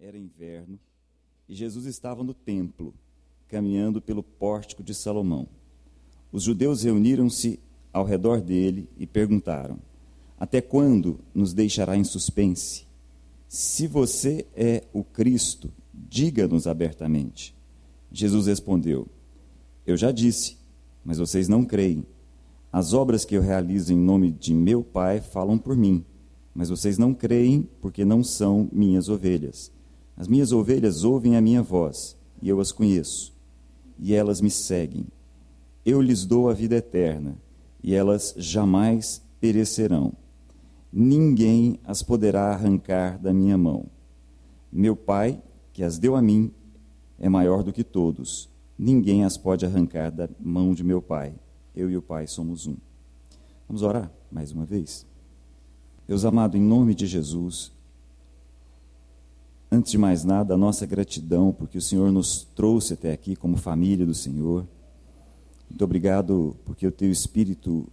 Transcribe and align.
Era 0.00 0.18
inverno 0.18 0.78
e 1.48 1.54
Jesus 1.54 1.86
estava 1.86 2.24
no 2.24 2.34
templo, 2.34 2.92
caminhando 3.48 4.02
pelo 4.02 4.22
pórtico 4.22 4.82
de 4.82 4.92
Salomão. 4.92 5.46
Os 6.32 6.42
judeus 6.42 6.82
reuniram-se 6.82 7.60
ao 7.92 8.04
redor 8.04 8.40
dele 8.40 8.88
e 8.98 9.06
perguntaram: 9.06 9.78
Até 10.38 10.60
quando 10.60 11.20
nos 11.32 11.54
deixará 11.54 11.96
em 11.96 12.02
suspense? 12.02 12.86
Se 13.48 13.86
você 13.86 14.46
é 14.56 14.82
o 14.92 15.04
Cristo, 15.04 15.70
diga-nos 15.92 16.66
abertamente. 16.66 17.54
Jesus 18.10 18.46
respondeu: 18.46 19.06
Eu 19.86 19.96
já 19.96 20.10
disse, 20.10 20.56
mas 21.04 21.18
vocês 21.18 21.48
não 21.48 21.64
creem. 21.64 22.04
As 22.72 22.92
obras 22.92 23.24
que 23.24 23.36
eu 23.36 23.42
realizo 23.42 23.92
em 23.92 23.98
nome 23.98 24.32
de 24.32 24.52
meu 24.52 24.82
Pai 24.82 25.20
falam 25.20 25.56
por 25.56 25.76
mim, 25.76 26.04
mas 26.52 26.68
vocês 26.68 26.98
não 26.98 27.14
creem 27.14 27.68
porque 27.80 28.04
não 28.04 28.24
são 28.24 28.68
minhas 28.72 29.08
ovelhas. 29.08 29.72
As 30.16 30.28
minhas 30.28 30.52
ovelhas 30.52 31.04
ouvem 31.04 31.36
a 31.36 31.40
minha 31.40 31.62
voz, 31.62 32.16
e 32.40 32.48
eu 32.48 32.60
as 32.60 32.70
conheço, 32.70 33.32
e 33.98 34.14
elas 34.14 34.40
me 34.40 34.50
seguem. 34.50 35.06
Eu 35.84 36.00
lhes 36.00 36.24
dou 36.24 36.48
a 36.48 36.54
vida 36.54 36.76
eterna, 36.76 37.36
e 37.82 37.94
elas 37.94 38.34
jamais 38.36 39.22
perecerão. 39.40 40.12
Ninguém 40.92 41.78
as 41.84 42.02
poderá 42.02 42.52
arrancar 42.52 43.18
da 43.18 43.32
minha 43.32 43.58
mão. 43.58 43.86
Meu 44.72 44.94
Pai, 44.94 45.42
que 45.72 45.82
as 45.82 45.98
deu 45.98 46.14
a 46.14 46.22
mim, 46.22 46.52
é 47.18 47.28
maior 47.28 47.62
do 47.62 47.72
que 47.72 47.82
todos. 47.82 48.48
Ninguém 48.78 49.24
as 49.24 49.36
pode 49.36 49.66
arrancar 49.66 50.10
da 50.10 50.28
mão 50.40 50.72
de 50.72 50.84
meu 50.84 51.02
Pai. 51.02 51.34
Eu 51.74 51.90
e 51.90 51.96
o 51.96 52.02
Pai 52.02 52.26
somos 52.26 52.66
um. 52.66 52.76
Vamos 53.68 53.82
orar 53.82 54.10
mais 54.30 54.52
uma 54.52 54.64
vez? 54.64 55.06
Deus 56.06 56.24
amado, 56.24 56.56
em 56.56 56.60
nome 56.60 56.94
de 56.94 57.06
Jesus, 57.06 57.72
Antes 59.74 59.90
de 59.90 59.98
mais 59.98 60.22
nada, 60.22 60.54
a 60.54 60.56
nossa 60.56 60.86
gratidão, 60.86 61.52
porque 61.52 61.76
o 61.76 61.82
Senhor 61.82 62.12
nos 62.12 62.46
trouxe 62.54 62.94
até 62.94 63.10
aqui 63.10 63.34
como 63.34 63.56
família 63.56 64.06
do 64.06 64.14
Senhor. 64.14 64.64
Muito 65.68 65.84
obrigado, 65.84 66.56
porque 66.64 66.86
o 66.86 66.92
Teu 66.92 67.10
Espírito 67.10 67.84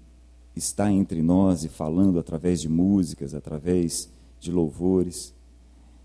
está 0.56 0.91
entre 0.91 1.23
nós 1.23 1.64
e 1.64 1.69
falando 1.69 2.19
através 2.19 2.61
de 2.61 2.69
músicas, 2.69 3.33
através 3.33 4.08
de 4.39 4.52
louvores. 4.52 5.33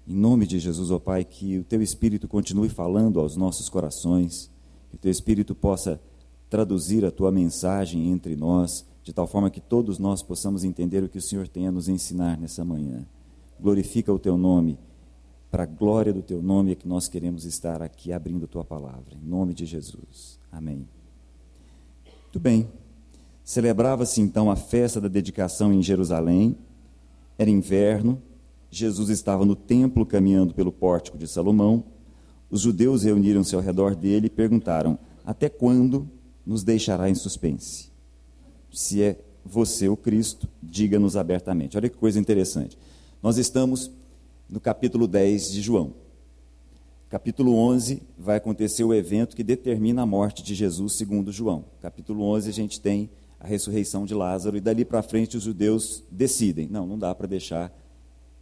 Em 0.09 0.15
nome 0.15 0.47
de 0.47 0.59
Jesus, 0.59 0.91
ó 0.91 0.99
Pai, 0.99 1.27
que 1.27 1.59
o 1.59 1.65
Teu 1.65 1.83
Espírito 1.83 2.27
continue 2.27 2.71
falando 2.71 3.21
aos 3.21 3.37
nossos 3.37 3.69
corações, 3.69 4.51
que 4.89 4.97
o 4.97 4.99
Teu 4.99 5.11
Espírito 5.11 5.55
possa 5.55 6.01
traduzir 6.49 7.05
a 7.05 7.11
Tua 7.11 7.31
mensagem 7.31 8.11
entre 8.11 8.35
nós, 8.35 8.87
de 9.05 9.13
tal 9.13 9.27
forma 9.27 9.51
que 9.51 9.61
todos 9.61 9.99
nós 9.99 10.23
possamos 10.23 10.65
entender 10.65 11.05
o 11.05 11.09
que 11.11 11.19
o 11.19 11.23
Senhor 11.23 11.47
tem 11.47 11.67
a 11.67 11.71
nos 11.71 11.87
ensinar 11.87 12.41
nessa 12.41 12.65
manhã. 12.65 13.05
Glorifica 13.61 14.11
o 14.11 14.19
Teu 14.19 14.39
nome 14.39 14.79
para 15.51 15.63
a 15.63 15.67
glória 15.67 16.13
do 16.13 16.23
teu 16.23 16.43
nome 16.43 16.73
é 16.73 16.75
que 16.75 16.89
nós 16.89 17.09
queremos 17.09 17.45
estar 17.45 17.81
aqui 17.83 18.13
abrindo 18.13 18.45
a 18.45 18.49
tua 18.49 18.65
palavra. 18.65 19.15
Em 19.15 19.29
nome 19.29 19.55
de 19.55 19.65
Jesus. 19.65 20.39
Amém. 20.51 20.87
Muito 22.25 22.41
bem. 22.41 22.69
Celebrava-se 23.45 24.21
então 24.21 24.51
a 24.51 24.57
festa 24.57 25.01
da 25.01 25.09
dedicação 25.09 25.73
em 25.73 25.83
Jerusalém. 25.83 26.57
Era 27.39 27.49
inverno. 27.49 28.21
Jesus 28.71 29.09
estava 29.09 29.45
no 29.45 29.55
templo 29.55 30.05
caminhando 30.05 30.53
pelo 30.53 30.73
pórtico 30.73 31.17
de 31.17 31.29
Salomão. 31.29 31.85
Os 32.51 32.61
judeus 32.61 33.05
reuniram-se 33.05 33.55
ao 33.55 33.61
redor 33.61 33.95
dele 33.95 34.27
e 34.27 34.31
perguntaram: 34.31 34.99
Até 35.25 35.49
quando 35.49 36.11
nos 36.45 36.63
deixará 36.63 37.09
em 37.09 37.15
suspense? 37.15 37.91
Se 38.73 39.03
é 39.03 39.21
você 39.45 39.89
o 39.89 39.97
Cristo, 39.97 40.49
diga-nos 40.63 41.17
abertamente. 41.17 41.77
Olha 41.77 41.89
que 41.89 41.97
coisa 41.97 42.19
interessante. 42.19 42.77
Nós 43.23 43.39
estamos 43.39 43.91
no 44.49 44.61
capítulo 44.61 45.07
10 45.07 45.51
de 45.51 45.61
João. 45.61 45.93
Capítulo 47.09 47.55
11 47.55 48.03
vai 48.19 48.37
acontecer 48.37 48.85
o 48.85 48.95
evento 48.95 49.37
que 49.37 49.45
determina 49.45 50.03
a 50.03 50.07
morte 50.07 50.43
de 50.43 50.55
Jesus, 50.55 50.95
segundo 50.95 51.33
João. 51.33 51.65
Capítulo 51.81 52.23
11 52.25 52.49
a 52.49 52.53
gente 52.53 52.81
tem 52.81 53.11
a 53.41 53.47
ressurreição 53.47 54.05
de 54.05 54.15
Lázaro 54.15 54.57
e 54.57 54.61
dali 54.61 54.85
para 54.85 55.03
frente 55.03 55.37
os 55.37 55.43
judeus 55.43 56.03
decidem, 56.11 56.69
não, 56.69 56.87
não 56.87 56.99
dá 56.99 57.15
para 57.15 57.27
deixar 57.27 57.73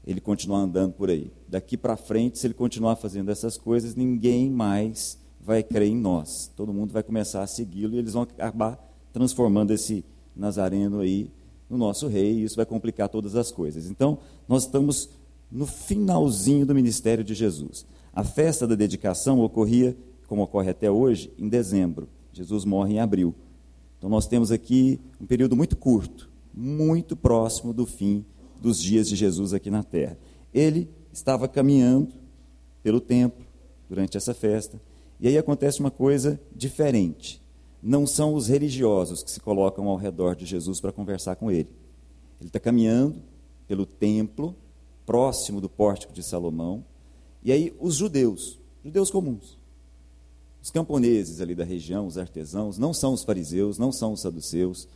ele 0.07 0.21
continuar 0.21 0.61
andando 0.61 0.93
por 0.93 1.09
aí. 1.09 1.33
Daqui 1.49 1.77
para 1.77 1.97
frente, 1.97 2.39
se 2.39 2.47
ele 2.47 2.55
continuar 2.55 2.97
fazendo 2.97 3.31
essas 3.31 3.57
coisas, 3.57 3.95
ninguém 3.95 4.51
mais 4.51 5.19
vai 5.41 5.63
crer 5.63 5.89
em 5.89 5.97
nós. 5.97 6.51
Todo 6.55 6.73
mundo 6.73 6.93
vai 6.93 7.03
começar 7.03 7.43
a 7.43 7.47
segui-lo 7.47 7.95
e 7.95 7.99
eles 7.99 8.13
vão 8.13 8.23
acabar 8.23 8.79
transformando 9.13 9.73
esse 9.73 10.05
nazareno 10.37 11.01
aí 11.01 11.31
no 11.69 11.79
nosso 11.79 12.07
rei, 12.07 12.35
e 12.35 12.45
isso 12.45 12.57
vai 12.57 12.67
complicar 12.67 13.09
todas 13.09 13.35
as 13.37 13.51
coisas. 13.51 13.89
Então, 13.89 14.19
nós 14.47 14.65
estamos 14.65 15.09
no 15.51 15.67
finalzinho 15.67 16.67
do 16.67 16.75
ministério 16.75 17.25
de 17.25 17.35
Jesus. 17.35 17.87
A 18.13 18.23
festa 18.25 18.67
da 18.67 18.75
dedicação 18.75 19.41
ocorria, 19.41 19.97
como 20.27 20.43
ocorre 20.43 20.71
até 20.71 20.91
hoje, 20.91 21.33
em 21.39 21.49
dezembro. 21.49 22.09
Jesus 22.33 22.65
morre 22.65 22.95
em 22.95 23.01
abril. 23.01 23.35
Então 23.99 24.09
nós 24.11 24.27
temos 24.27 24.51
aqui 24.53 25.01
um 25.21 25.27
período 25.27 25.57
muito 25.57 25.77
curto, 25.77 26.31
muito 26.53 27.17
próximo 27.17 27.73
do 27.73 27.87
fim 27.87 28.25
dos 28.61 28.81
dias 28.81 29.09
de 29.09 29.17
Jesus 29.17 29.53
aqui 29.53 29.71
na 29.71 29.83
terra. 29.83 30.19
Ele 30.53 30.89
estava 31.13 31.49
caminhando 31.49 32.13
pelo 32.83 33.01
templo 33.01 33.45
durante 33.89 34.17
essa 34.17 34.35
festa, 34.35 34.81
e 35.21 35.29
aí 35.29 35.39
acontece 35.39 35.81
uma 35.81 35.91
coisa 35.91 36.41
diferente. 36.55 37.41
Não 37.83 38.07
são 38.07 38.35
os 38.35 38.49
religiosos 38.49 39.23
que 39.23 39.31
se 39.31 39.41
colocam 39.41 39.89
ao 39.89 39.97
redor 39.97 40.35
de 40.35 40.47
Jesus 40.47 40.81
para 40.81 40.93
conversar 40.93 41.37
com 41.37 41.51
ele. 41.51 41.71
Ele 42.41 42.49
está 42.49 42.59
caminhando 42.59 43.23
pelo 43.67 43.87
templo, 43.87 44.55
próximo 45.07 45.61
do 45.61 45.69
pórtico 45.69 46.13
de 46.13 46.23
Salomão. 46.23 46.85
E 47.43 47.53
aí 47.53 47.75
os 47.79 47.97
judeus, 47.97 48.59
judeus 48.83 49.11
comuns, 49.11 49.59
os 50.63 50.71
camponeses 50.71 51.41
ali 51.41 51.55
da 51.55 51.65
região, 51.65 52.07
os 52.07 52.17
artesãos, 52.17 52.79
não 52.79 52.95
são 52.95 53.13
os 53.13 53.23
fariseus, 53.23 53.79
não 53.79 53.93
são 53.93 54.15
os 54.15 54.21
saduceus, 54.21 54.89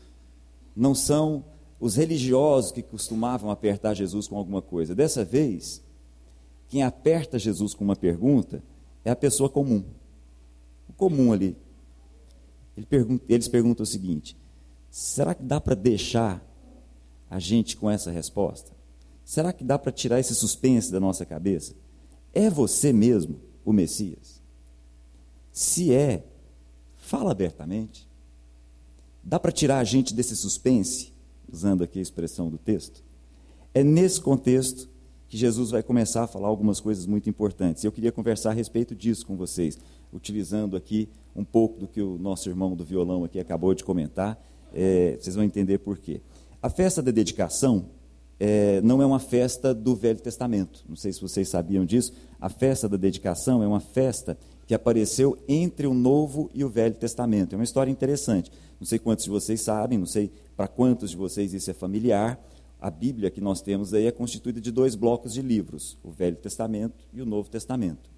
não 0.75 0.95
são 0.95 1.45
os 1.79 1.95
religiosos 1.95 2.73
que 2.73 2.83
costumavam 2.83 3.51
apertar 3.51 3.95
Jesus 3.95 4.27
com 4.27 4.37
alguma 4.37 4.63
coisa. 4.63 4.95
Dessa 4.95 5.25
vez, 5.25 5.83
quem 6.69 6.83
aperta 6.83 7.39
Jesus 7.39 7.75
com 7.75 7.85
uma 7.85 7.97
pergunta 7.97 8.63
é 9.05 9.11
a 9.11 9.17
pessoa 9.17 9.49
comum. 9.49 9.85
O 10.89 10.93
comum 10.95 11.33
ali. 11.33 11.57
Eles 13.29 13.49
perguntam 13.49 13.85
o 13.85 13.87
seguinte: 13.87 14.37
será 14.91 15.35
que 15.35 15.43
dá 15.43 15.61
para 15.61 15.75
deixar 15.75 16.43
a 17.29 17.39
gente 17.39 17.77
com 17.77 17.91
essa 17.91 18.11
resposta? 18.11 18.78
Será 19.29 19.53
que 19.53 19.63
dá 19.63 19.79
para 19.79 19.93
tirar 19.93 20.19
esse 20.19 20.35
suspense 20.35 20.91
da 20.91 20.99
nossa 20.99 21.27
cabeça? 21.27 21.75
É 22.33 22.49
você 22.49 22.95
mesmo 22.95 23.39
o 23.63 23.75
Messias? 23.75 24.41
Se 25.53 25.93
é, 25.93 26.25
fala 26.97 27.31
abertamente. 27.31 28.09
Dá 29.23 29.39
para 29.39 29.53
tirar 29.53 29.81
a 29.81 29.85
gente 29.85 30.15
desse 30.15 30.35
suspense, 30.35 31.13
usando 31.47 31.85
aqui 31.85 31.99
a 31.99 32.03
expressão 32.03 32.49
do 32.49 32.57
texto? 32.57 33.05
É 33.75 33.85
nesse 33.85 34.19
contexto 34.19 34.89
que 35.29 35.37
Jesus 35.37 35.73
vai 35.73 35.83
começar 35.83 36.25
a 36.25 36.27
falar 36.27 36.49
algumas 36.49 36.81
coisas 36.81 37.05
muito 37.05 37.29
importantes. 37.29 37.85
Eu 37.85 37.93
queria 37.93 38.11
conversar 38.11 38.53
a 38.53 38.55
respeito 38.55 38.95
disso 38.95 39.27
com 39.27 39.37
vocês, 39.37 39.79
utilizando 40.11 40.75
aqui 40.75 41.07
um 41.37 41.45
pouco 41.45 41.79
do 41.79 41.87
que 41.87 42.01
o 42.01 42.17
nosso 42.17 42.49
irmão 42.49 42.75
do 42.75 42.83
violão 42.83 43.25
aqui 43.25 43.39
acabou 43.39 43.75
de 43.75 43.85
comentar. 43.85 44.43
É, 44.73 45.19
vocês 45.21 45.37
vão 45.37 45.45
entender 45.45 45.81
por 45.81 45.99
quê. 45.99 46.23
A 46.63 46.71
festa 46.71 47.03
da 47.03 47.11
dedicação 47.11 47.91
é, 48.41 48.81
não 48.83 49.03
é 49.03 49.07
uma 49.07 49.19
festa 49.19 49.75
do 49.75 49.97
Velho 49.97 50.21
Testamento. 50.21 50.85
Não 50.89 50.97
sei 50.97 51.13
se 51.13 51.21
vocês 51.21 51.49
sabiam 51.49 51.85
disso. 51.85 52.13
A 52.41 52.49
festa 52.49 52.89
da 52.89 52.97
dedicação 52.97 53.63
é 53.63 53.67
uma 53.67 53.81
festa 53.81 54.39
que 54.67 54.75
apareceu 54.75 55.37
entre 55.49 55.87
o 55.87 55.95
Novo 55.95 56.51
e 56.55 56.63
o 56.63 56.69
Velho 56.69 56.95
Testamento. 56.95 57.55
É 57.55 57.57
uma 57.57 57.65
história 57.65 57.91
interessante. 57.91 58.53
Não 58.79 58.87
sei 58.87 58.99
quantos 58.99 59.25
de 59.25 59.31
vocês 59.31 59.61
sabem, 59.61 59.99
não 59.99 60.07
sei 60.07 60.31
para 60.57 60.69
quantos 60.69 61.11
de 61.11 61.17
vocês 61.17 61.53
isso 61.53 61.71
é 61.71 61.75
familiar. 61.75 62.39
A 62.81 62.91
Bíblia 62.91 63.31
que 63.31 63.41
nós 63.41 63.61
temos 63.61 63.93
aí 63.93 64.07
é 64.07 64.13
constituída 64.13 64.61
de 64.61 64.71
dois 64.71 64.95
blocos 64.95 65.33
de 65.33 65.43
livros, 65.43 65.99
o 66.05 66.13
Velho 66.13 66.37
Testamento 66.37 67.09
e 67.13 67.21
o 67.21 67.27
Novo 67.27 67.51
Testamento. 67.51 68.09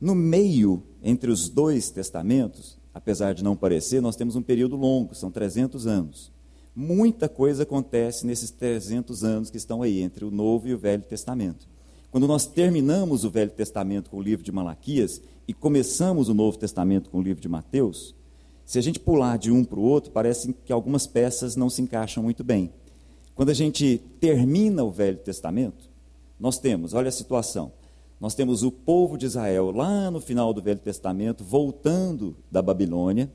No 0.00 0.14
meio, 0.14 0.82
entre 1.02 1.30
os 1.30 1.48
dois 1.48 1.90
testamentos, 1.90 2.78
apesar 2.94 3.34
de 3.34 3.44
não 3.44 3.56
parecer, 3.56 4.00
nós 4.00 4.16
temos 4.16 4.34
um 4.34 4.42
período 4.42 4.76
longo, 4.76 5.14
são 5.14 5.30
300 5.30 5.86
anos. 5.86 6.32
Muita 6.80 7.28
coisa 7.28 7.64
acontece 7.64 8.24
nesses 8.24 8.52
300 8.52 9.24
anos 9.24 9.50
que 9.50 9.56
estão 9.56 9.82
aí, 9.82 10.00
entre 10.00 10.24
o 10.24 10.30
Novo 10.30 10.68
e 10.68 10.72
o 10.72 10.78
Velho 10.78 11.02
Testamento. 11.02 11.66
Quando 12.08 12.28
nós 12.28 12.46
terminamos 12.46 13.24
o 13.24 13.30
Velho 13.30 13.50
Testamento 13.50 14.08
com 14.08 14.18
o 14.18 14.22
livro 14.22 14.44
de 14.44 14.52
Malaquias 14.52 15.20
e 15.48 15.52
começamos 15.52 16.28
o 16.28 16.34
Novo 16.34 16.56
Testamento 16.56 17.10
com 17.10 17.18
o 17.18 17.20
livro 17.20 17.42
de 17.42 17.48
Mateus, 17.48 18.14
se 18.64 18.78
a 18.78 18.80
gente 18.80 19.00
pular 19.00 19.38
de 19.38 19.50
um 19.50 19.64
para 19.64 19.80
o 19.80 19.82
outro, 19.82 20.12
parece 20.12 20.54
que 20.64 20.72
algumas 20.72 21.04
peças 21.04 21.56
não 21.56 21.68
se 21.68 21.82
encaixam 21.82 22.22
muito 22.22 22.44
bem. 22.44 22.72
Quando 23.34 23.48
a 23.50 23.54
gente 23.54 24.00
termina 24.20 24.84
o 24.84 24.90
Velho 24.92 25.18
Testamento, 25.18 25.90
nós 26.38 26.60
temos, 26.60 26.94
olha 26.94 27.08
a 27.08 27.10
situação, 27.10 27.72
nós 28.20 28.36
temos 28.36 28.62
o 28.62 28.70
povo 28.70 29.18
de 29.18 29.26
Israel 29.26 29.72
lá 29.72 30.12
no 30.12 30.20
final 30.20 30.54
do 30.54 30.62
Velho 30.62 30.78
Testamento, 30.78 31.42
voltando 31.42 32.36
da 32.48 32.62
Babilônia, 32.62 33.28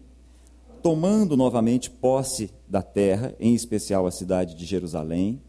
tomando 0.83 1.37
novamente 1.37 1.89
posse 1.89 2.51
da 2.67 2.81
terra, 2.81 3.33
em 3.39 3.55
especial 3.55 4.05
a 4.05 4.11
cidade 4.11 4.53
de 4.53 4.65
Jerusalém, 4.65 5.41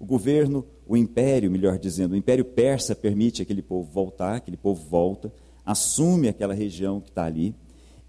O 0.00 0.04
governo, 0.06 0.64
o 0.86 0.96
império, 0.96 1.50
melhor 1.50 1.76
dizendo, 1.76 2.12
o 2.12 2.16
império 2.16 2.44
persa 2.44 2.94
permite 2.94 3.42
aquele 3.42 3.62
povo 3.62 3.90
voltar, 3.92 4.36
aquele 4.36 4.56
povo 4.56 4.88
volta, 4.88 5.32
assume 5.66 6.28
aquela 6.28 6.54
região 6.54 7.00
que 7.00 7.08
está 7.08 7.24
ali. 7.24 7.54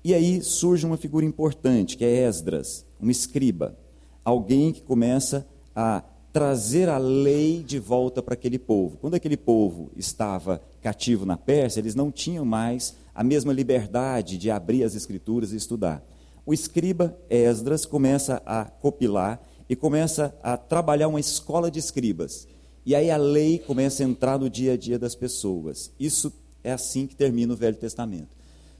E 0.03 0.13
aí 0.13 0.41
surge 0.41 0.85
uma 0.85 0.97
figura 0.97 1.25
importante, 1.25 1.97
que 1.97 2.05
é 2.05 2.27
Esdras, 2.27 2.85
um 3.01 3.09
escriba, 3.09 3.75
alguém 4.23 4.71
que 4.71 4.81
começa 4.81 5.47
a 5.75 6.03
trazer 6.31 6.87
a 6.87 6.99
lei 6.99 7.63
de 7.63 7.79
volta 7.79 8.21
para 8.21 8.35
aquele 8.35 8.59
povo. 8.59 8.97
Quando 9.01 9.15
aquele 9.15 9.35
povo 9.35 9.89
estava 9.97 10.61
cativo 10.81 11.25
na 11.25 11.35
Pérsia, 11.35 11.79
eles 11.79 11.95
não 11.95 12.11
tinham 12.11 12.45
mais 12.45 12.95
a 13.15 13.23
mesma 13.23 13.51
liberdade 13.51 14.37
de 14.37 14.51
abrir 14.51 14.83
as 14.83 14.93
escrituras 14.93 15.51
e 15.51 15.55
estudar. 15.55 16.03
O 16.45 16.53
escriba 16.53 17.17
Esdras 17.29 17.85
começa 17.85 18.41
a 18.45 18.65
copilar 18.65 19.41
e 19.69 19.75
começa 19.75 20.35
a 20.41 20.57
trabalhar 20.57 21.07
uma 21.07 21.19
escola 21.19 21.69
de 21.69 21.79
escribas. 21.79 22.47
E 22.85 22.95
aí 22.95 23.11
a 23.11 23.17
lei 23.17 23.59
começa 23.59 24.03
a 24.03 24.05
entrar 24.05 24.39
no 24.39 24.49
dia 24.49 24.73
a 24.73 24.77
dia 24.77 24.97
das 24.97 25.13
pessoas. 25.13 25.91
Isso 25.99 26.33
é 26.63 26.71
assim 26.71 27.05
que 27.05 27.15
termina 27.15 27.53
o 27.53 27.57
Velho 27.57 27.77
Testamento. 27.77 28.35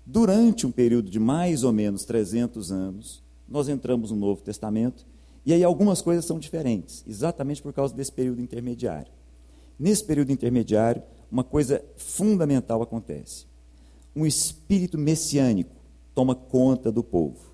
Durante 0.05 0.65
um 0.65 0.71
período 0.71 1.09
de 1.09 1.19
mais 1.19 1.63
ou 1.63 1.71
menos 1.71 2.05
300 2.05 2.71
anos, 2.71 3.21
nós 3.47 3.69
entramos 3.69 4.09
no 4.09 4.17
Novo 4.17 4.41
Testamento 4.41 5.05
e 5.45 5.53
aí 5.53 5.63
algumas 5.63 6.01
coisas 6.01 6.25
são 6.25 6.39
diferentes, 6.39 7.03
exatamente 7.07 7.61
por 7.61 7.73
causa 7.73 7.93
desse 7.93 8.11
período 8.11 8.41
intermediário. 8.41 9.11
Nesse 9.77 10.03
período 10.03 10.31
intermediário, 10.31 11.01
uma 11.31 11.43
coisa 11.43 11.83
fundamental 11.95 12.81
acontece. 12.81 13.45
Um 14.15 14.25
espírito 14.25 14.97
messiânico 14.97 15.75
toma 16.13 16.35
conta 16.35 16.91
do 16.91 17.03
povo. 17.03 17.48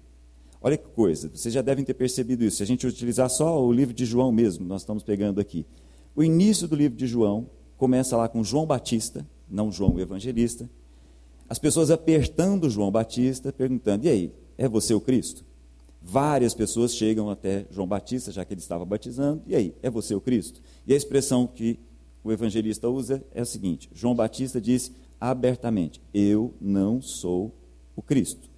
Olha 0.65 0.77
que 0.77 0.89
coisa, 0.89 1.29
vocês 1.31 1.53
já 1.53 1.61
devem 1.61 1.85
ter 1.85 1.93
percebido 1.93 2.43
isso. 2.43 2.57
Se 2.57 2.63
a 2.63 2.65
gente 2.65 2.87
utilizar 2.87 3.29
só 3.29 3.63
o 3.63 3.71
livro 3.71 3.93
de 3.93 4.03
João 4.03 4.31
mesmo, 4.31 4.65
nós 4.65 4.81
estamos 4.81 5.03
pegando 5.03 5.39
aqui. 5.39 5.63
O 6.15 6.23
início 6.23 6.67
do 6.67 6.75
livro 6.75 6.97
de 6.97 7.05
João 7.05 7.47
começa 7.77 8.17
lá 8.17 8.27
com 8.27 8.43
João 8.43 8.65
Batista, 8.65 9.27
não 9.47 9.71
João 9.71 9.93
o 9.93 9.99
evangelista. 9.99 10.67
As 11.47 11.59
pessoas 11.59 11.91
apertando 11.91 12.67
João 12.67 12.89
Batista, 12.89 13.53
perguntando: 13.53 14.07
e 14.07 14.09
aí, 14.09 14.33
é 14.57 14.67
você 14.67 14.91
o 14.95 14.99
Cristo? 14.99 15.45
Várias 16.01 16.55
pessoas 16.55 16.95
chegam 16.95 17.29
até 17.29 17.67
João 17.69 17.87
Batista, 17.87 18.31
já 18.31 18.43
que 18.43 18.51
ele 18.51 18.59
estava 18.59 18.83
batizando, 18.83 19.43
e 19.45 19.55
aí, 19.55 19.75
é 19.83 19.89
você 19.91 20.15
o 20.15 20.21
Cristo? 20.21 20.63
E 20.87 20.95
a 20.95 20.97
expressão 20.97 21.45
que 21.45 21.77
o 22.23 22.31
evangelista 22.31 22.89
usa 22.89 23.23
é 23.35 23.41
a 23.41 23.45
seguinte: 23.45 23.87
João 23.93 24.15
Batista 24.15 24.59
disse 24.59 24.93
abertamente: 25.21 26.01
Eu 26.11 26.55
não 26.59 27.03
sou 27.03 27.53
o 27.95 28.01
Cristo. 28.01 28.49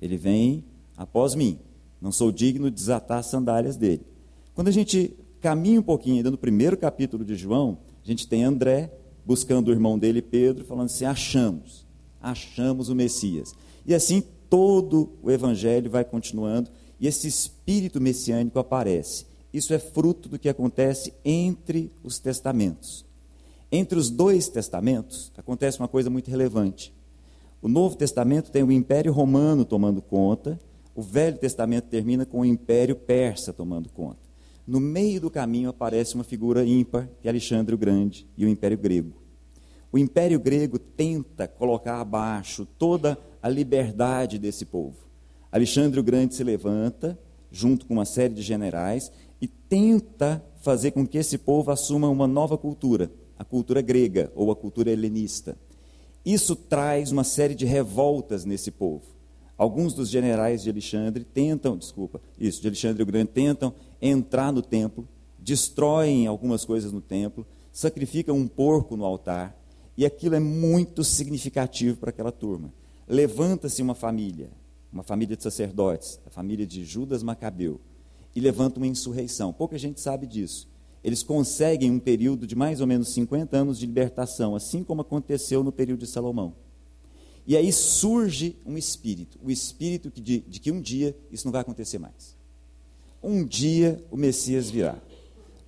Ele 0.00 0.16
vem 0.16 0.64
após 0.96 1.34
mim. 1.34 1.58
Não 2.00 2.10
sou 2.10 2.32
digno 2.32 2.70
de 2.70 2.76
desatar 2.76 3.18
as 3.18 3.26
sandálias 3.26 3.76
dele. 3.76 4.02
Quando 4.54 4.68
a 4.68 4.72
gente 4.72 5.14
caminha 5.40 5.80
um 5.80 5.84
pouquinho, 5.84 6.16
ainda 6.16 6.30
no 6.30 6.38
primeiro 6.38 6.76
capítulo 6.76 7.24
de 7.24 7.34
João, 7.34 7.78
a 8.04 8.06
gente 8.06 8.26
tem 8.26 8.44
André 8.44 8.92
buscando 9.24 9.68
o 9.68 9.72
irmão 9.72 9.98
dele, 9.98 10.20
Pedro, 10.20 10.64
falando 10.64 10.86
assim: 10.86 11.04
achamos, 11.04 11.86
achamos 12.20 12.88
o 12.88 12.94
Messias. 12.94 13.54
E 13.86 13.94
assim 13.94 14.22
todo 14.48 15.12
o 15.22 15.30
evangelho 15.30 15.90
vai 15.90 16.04
continuando 16.04 16.70
e 17.00 17.06
esse 17.06 17.26
espírito 17.26 18.00
messiânico 18.00 18.58
aparece. 18.58 19.26
Isso 19.52 19.74
é 19.74 19.78
fruto 19.78 20.28
do 20.28 20.38
que 20.38 20.48
acontece 20.48 21.12
entre 21.24 21.90
os 22.02 22.18
testamentos. 22.18 23.04
Entre 23.70 23.98
os 23.98 24.10
dois 24.10 24.48
testamentos 24.48 25.32
acontece 25.36 25.78
uma 25.78 25.88
coisa 25.88 26.10
muito 26.10 26.30
relevante. 26.30 26.94
O 27.60 27.68
Novo 27.68 27.96
Testamento 27.96 28.50
tem 28.50 28.62
o 28.62 28.70
Império 28.70 29.12
Romano 29.12 29.64
tomando 29.64 30.02
conta 30.02 30.60
o 30.94 31.02
Velho 31.02 31.38
Testamento 31.38 31.84
termina 31.88 32.26
com 32.26 32.40
o 32.40 32.44
Império 32.44 32.96
Persa 32.96 33.52
tomando 33.52 33.88
conta. 33.88 34.20
No 34.66 34.78
meio 34.78 35.20
do 35.20 35.30
caminho 35.30 35.70
aparece 35.70 36.14
uma 36.14 36.24
figura 36.24 36.64
ímpar, 36.64 37.08
que 37.20 37.26
é 37.26 37.30
Alexandre 37.30 37.74
o 37.74 37.78
Grande, 37.78 38.26
e 38.36 38.44
o 38.44 38.48
Império 38.48 38.78
Grego. 38.78 39.22
O 39.90 39.98
Império 39.98 40.38
Grego 40.38 40.78
tenta 40.78 41.48
colocar 41.48 42.00
abaixo 42.00 42.66
toda 42.78 43.18
a 43.42 43.48
liberdade 43.48 44.38
desse 44.38 44.64
povo. 44.64 44.96
Alexandre 45.50 46.00
o 46.00 46.02
Grande 46.02 46.34
se 46.34 46.44
levanta, 46.44 47.18
junto 47.50 47.84
com 47.84 47.94
uma 47.94 48.04
série 48.04 48.32
de 48.32 48.42
generais, 48.42 49.10
e 49.40 49.48
tenta 49.48 50.42
fazer 50.60 50.92
com 50.92 51.06
que 51.06 51.18
esse 51.18 51.36
povo 51.36 51.70
assuma 51.70 52.08
uma 52.08 52.26
nova 52.26 52.56
cultura, 52.56 53.10
a 53.36 53.44
cultura 53.44 53.82
grega 53.82 54.30
ou 54.34 54.50
a 54.50 54.56
cultura 54.56 54.90
helenista. 54.90 55.58
Isso 56.24 56.54
traz 56.54 57.10
uma 57.10 57.24
série 57.24 57.54
de 57.54 57.66
revoltas 57.66 58.44
nesse 58.44 58.70
povo. 58.70 59.02
Alguns 59.62 59.94
dos 59.94 60.08
generais 60.08 60.64
de 60.64 60.70
Alexandre 60.70 61.22
tentam, 61.22 61.76
desculpa, 61.76 62.20
isso, 62.36 62.60
de 62.60 62.66
Alexandre 62.66 63.00
o 63.00 63.06
Grande, 63.06 63.30
tentam 63.30 63.72
entrar 64.00 64.52
no 64.52 64.60
templo, 64.60 65.06
destroem 65.38 66.26
algumas 66.26 66.64
coisas 66.64 66.92
no 66.92 67.00
templo, 67.00 67.46
sacrificam 67.70 68.36
um 68.36 68.48
porco 68.48 68.96
no 68.96 69.04
altar, 69.04 69.56
e 69.96 70.04
aquilo 70.04 70.34
é 70.34 70.40
muito 70.40 71.04
significativo 71.04 71.96
para 71.96 72.10
aquela 72.10 72.32
turma. 72.32 72.74
Levanta-se 73.06 73.80
uma 73.80 73.94
família, 73.94 74.50
uma 74.92 75.04
família 75.04 75.36
de 75.36 75.44
sacerdotes, 75.44 76.18
a 76.26 76.30
família 76.30 76.66
de 76.66 76.84
Judas 76.84 77.22
Macabeu, 77.22 77.80
e 78.34 78.40
levanta 78.40 78.78
uma 78.78 78.86
insurreição. 78.88 79.52
Pouca 79.52 79.78
gente 79.78 80.00
sabe 80.00 80.26
disso. 80.26 80.68
Eles 81.04 81.22
conseguem 81.22 81.88
um 81.88 82.00
período 82.00 82.48
de 82.48 82.56
mais 82.56 82.80
ou 82.80 82.86
menos 82.88 83.10
50 83.10 83.56
anos 83.56 83.78
de 83.78 83.86
libertação, 83.86 84.56
assim 84.56 84.82
como 84.82 85.02
aconteceu 85.02 85.62
no 85.62 85.70
período 85.70 86.00
de 86.00 86.08
Salomão. 86.08 86.52
E 87.46 87.56
aí 87.56 87.72
surge 87.72 88.56
um 88.64 88.78
espírito, 88.78 89.38
o 89.42 89.50
espírito 89.50 90.10
de, 90.20 90.40
de 90.40 90.60
que 90.60 90.70
um 90.70 90.80
dia 90.80 91.16
isso 91.30 91.46
não 91.46 91.52
vai 91.52 91.60
acontecer 91.60 91.98
mais. 91.98 92.36
Um 93.22 93.44
dia 93.44 94.02
o 94.10 94.16
Messias 94.16 94.70
virá. 94.70 94.98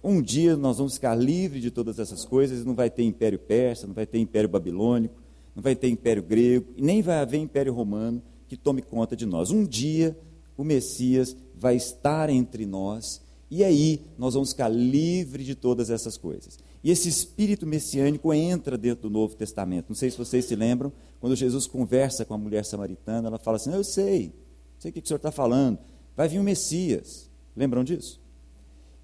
Um 0.03 0.21
dia 0.21 0.57
nós 0.57 0.77
vamos 0.79 0.95
ficar 0.95 1.15
livres 1.15 1.63
de 1.63 1.71
todas 1.71 1.99
essas 1.99 2.25
coisas, 2.25 2.65
não 2.65 2.75
vai 2.75 2.91
ter 2.91 3.03
império 3.03 3.39
persa, 3.39 3.87
não 3.87 3.95
vai 3.95 4.07
ter 4.07 4.19
império 4.19 4.49
babilônico, 4.49 5.15
não 5.55 5.63
vai 5.63 5.75
ter 5.75 5.89
império 5.89 6.23
grego, 6.23 6.67
e 6.77 6.83
nem 6.83 7.01
vai 7.01 7.17
haver 7.17 7.39
império 7.39 7.73
romano 7.73 8.23
que 8.49 8.57
tome 8.57 8.83
conta 8.83 9.17
de 9.17 9.25
nós. 9.25 9.51
Um 9.51 9.65
dia 9.65 10.17
o 10.57 10.63
Messias 10.63 11.37
vai 11.55 11.77
estar 11.77 12.29
entre 12.29 12.67
nós, 12.67 13.23
e 13.51 13.63
aí 13.63 14.01
nós 14.19 14.35
vamos 14.35 14.51
ficar 14.51 14.69
livres 14.69 15.47
de 15.47 15.55
todas 15.55 15.91
essas 15.91 16.17
coisas. 16.17 16.59
E 16.83 16.91
esse 16.91 17.09
espírito 17.09 17.67
messiânico 17.67 18.33
entra 18.33 18.77
dentro 18.77 19.09
do 19.09 19.11
Novo 19.11 19.35
Testamento. 19.35 19.87
Não 19.89 19.97
sei 19.97 20.11
se 20.11 20.19
vocês 20.19 20.45
se 20.45 20.55
lembram, 20.55 20.93
quando 21.21 21.37
Jesus 21.37 21.67
conversa 21.67 22.25
com 22.25 22.35
a 22.35 22.39
mulher 22.39 22.65
samaritana, 22.65 23.29
ela 23.29 23.39
fala 23.39 23.57
assim: 23.57 23.73
Eu 23.73 23.85
sei, 23.85 24.33
sei 24.79 24.91
o 24.91 24.95
que 24.95 25.01
o 25.01 25.07
senhor 25.07 25.17
está 25.17 25.31
falando, 25.31 25.79
vai 26.17 26.29
vir 26.29 26.39
o 26.39 26.43
Messias. 26.43 27.31
Lembram 27.57 27.85
disso? 27.85 28.21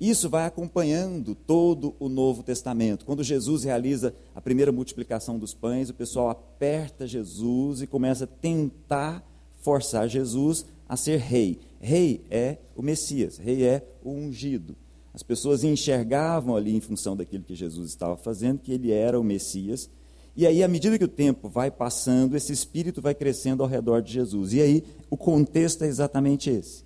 Isso 0.00 0.31
vai 0.31 0.46
acompanhando 0.46 1.34
todo 1.34 1.94
o 2.00 2.08
Novo 2.08 2.43
Testamento. 2.43 3.04
Quando 3.04 3.22
Jesus 3.22 3.64
realiza 3.64 4.14
a 4.34 4.40
primeira 4.40 4.72
multiplicação 4.72 5.38
dos 5.38 5.52
pães, 5.52 5.90
o 5.90 5.94
pessoal 5.94 6.31
aperta 6.31 7.06
Jesus 7.06 7.82
e 7.82 7.86
começa 7.86 8.24
a 8.24 8.26
tentar 8.26 9.22
forçar 9.60 10.08
Jesus 10.08 10.65
a 10.88 10.96
ser 10.96 11.19
rei. 11.19 11.60
Rei 11.81 12.25
é 12.31 12.58
o 12.77 12.82
Messias, 12.82 13.39
rei 13.39 13.65
é 13.65 13.82
o 14.05 14.10
ungido. 14.10 14.77
As 15.15 15.22
pessoas 15.22 15.65
enxergavam 15.65 16.55
ali, 16.55 16.77
em 16.77 16.81
função 16.81 17.17
daquilo 17.17 17.43
que 17.43 17.55
Jesus 17.55 17.89
estava 17.89 18.17
fazendo, 18.17 18.60
que 18.60 18.72
ele 18.72 18.93
era 18.93 19.19
o 19.19 19.25
Messias. 19.25 19.91
E 20.37 20.46
aí, 20.46 20.63
à 20.63 20.69
medida 20.69 20.99
que 20.99 21.05
o 21.05 21.08
tempo 21.08 21.49
vai 21.49 21.70
passando, 21.70 22.37
esse 22.37 22.53
espírito 22.53 23.03
vai 23.03 23.15
crescendo 23.15 23.63
ao 23.63 23.69
redor 23.69 24.01
de 24.03 24.13
Jesus. 24.13 24.53
E 24.53 24.60
aí, 24.60 24.84
o 25.08 25.17
contexto 25.17 25.82
é 25.82 25.89
exatamente 25.89 26.49
esse. 26.51 26.84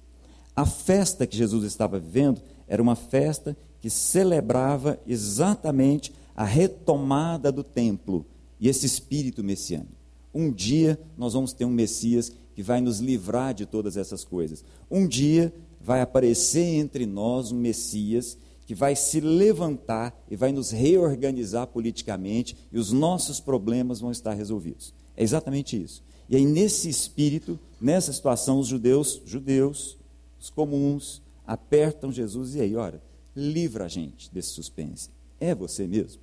A 0.57 0.65
festa 0.65 1.27
que 1.27 1.37
Jesus 1.37 1.65
estava 1.65 1.99
vivendo 1.99 2.41
era 2.67 2.81
uma 2.81 2.97
festa 2.97 3.57
que 3.81 3.91
celebrava 3.91 4.99
exatamente 5.07 6.13
a 6.35 6.45
retomada 6.45 7.53
do 7.53 7.63
templo 7.63 8.25
e 8.59 8.69
esse 8.69 8.87
espírito 8.87 9.45
messiânico. 9.45 9.93
Um 10.33 10.51
dia 10.51 10.99
nós 11.17 11.35
vamos 11.35 11.53
ter 11.53 11.65
um 11.65 11.71
Messias 11.71 12.33
que 12.55 12.63
vai 12.63 12.81
nos 12.81 13.01
livrar 13.01 13.53
de 13.53 13.67
todas 13.67 13.97
essas 13.97 14.25
coisas. 14.25 14.65
Um 14.91 15.07
dia 15.07 15.53
vai 15.81 16.01
aparecer 16.01 16.65
entre 16.65 17.05
nós 17.05 17.53
um 17.53 17.59
Messias 17.59 18.39
que 18.67 18.75
vai 18.75 18.97
se 18.97 19.21
levantar 19.21 20.19
e 20.31 20.37
vai 20.37 20.51
nos 20.51 20.71
reorganizar 20.71 21.67
politicamente 21.67 22.57
e 22.73 22.79
os 22.79 22.93
nossos 22.93 23.41
problemas 23.41 24.01
vão 24.01 24.11
estar 24.11 24.33
resolvidos. 24.33 24.95
É 25.17 25.23
exatamente 25.23 25.81
isso. 25.81 26.03
E 26.29 26.37
aí, 26.37 26.47
nesse 26.47 26.89
espírito, 26.89 27.59
nessa 27.79 28.13
situação, 28.13 28.59
os 28.59 28.67
judeus, 28.67 29.21
judeus, 29.27 29.99
os 30.41 30.49
comuns, 30.49 31.23
apertam 31.47 32.11
Jesus 32.11 32.55
e 32.55 32.61
aí, 32.61 32.75
olha, 32.75 33.03
livra 33.37 33.85
a 33.85 33.89
gente 33.89 34.33
desse 34.33 34.51
suspense. 34.51 35.11
É 35.39 35.55
você 35.55 35.87
mesmo. 35.87 36.23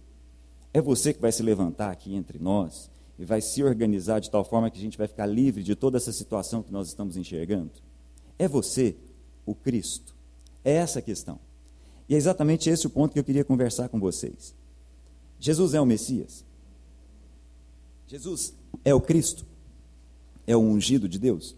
É 0.73 0.81
você 0.81 1.13
que 1.13 1.21
vai 1.21 1.31
se 1.31 1.43
levantar 1.43 1.91
aqui 1.91 2.15
entre 2.15 2.39
nós 2.39 2.89
e 3.21 3.25
vai 3.25 3.39
se 3.39 3.63
organizar 3.63 4.19
de 4.19 4.31
tal 4.31 4.43
forma 4.43 4.71
que 4.71 4.79
a 4.79 4.81
gente 4.81 4.97
vai 4.97 5.07
ficar 5.07 5.27
livre 5.27 5.61
de 5.61 5.75
toda 5.75 5.95
essa 5.95 6.11
situação 6.11 6.63
que 6.63 6.71
nós 6.71 6.87
estamos 6.87 7.15
enxergando. 7.15 7.71
É 8.39 8.47
você 8.47 8.95
o 9.45 9.53
Cristo? 9.53 10.15
É 10.65 10.71
essa 10.73 10.97
a 10.97 11.01
questão. 11.03 11.39
E 12.09 12.15
é 12.15 12.17
exatamente 12.17 12.67
esse 12.67 12.87
o 12.87 12.89
ponto 12.89 13.13
que 13.13 13.19
eu 13.19 13.23
queria 13.23 13.45
conversar 13.45 13.89
com 13.89 13.99
vocês. 13.99 14.55
Jesus 15.39 15.75
é 15.75 15.79
o 15.79 15.85
Messias? 15.85 16.43
Jesus 18.07 18.55
é 18.83 18.91
o 18.91 18.99
Cristo? 18.99 19.45
É 20.47 20.57
o 20.57 20.59
ungido 20.59 21.07
de 21.07 21.19
Deus? 21.19 21.55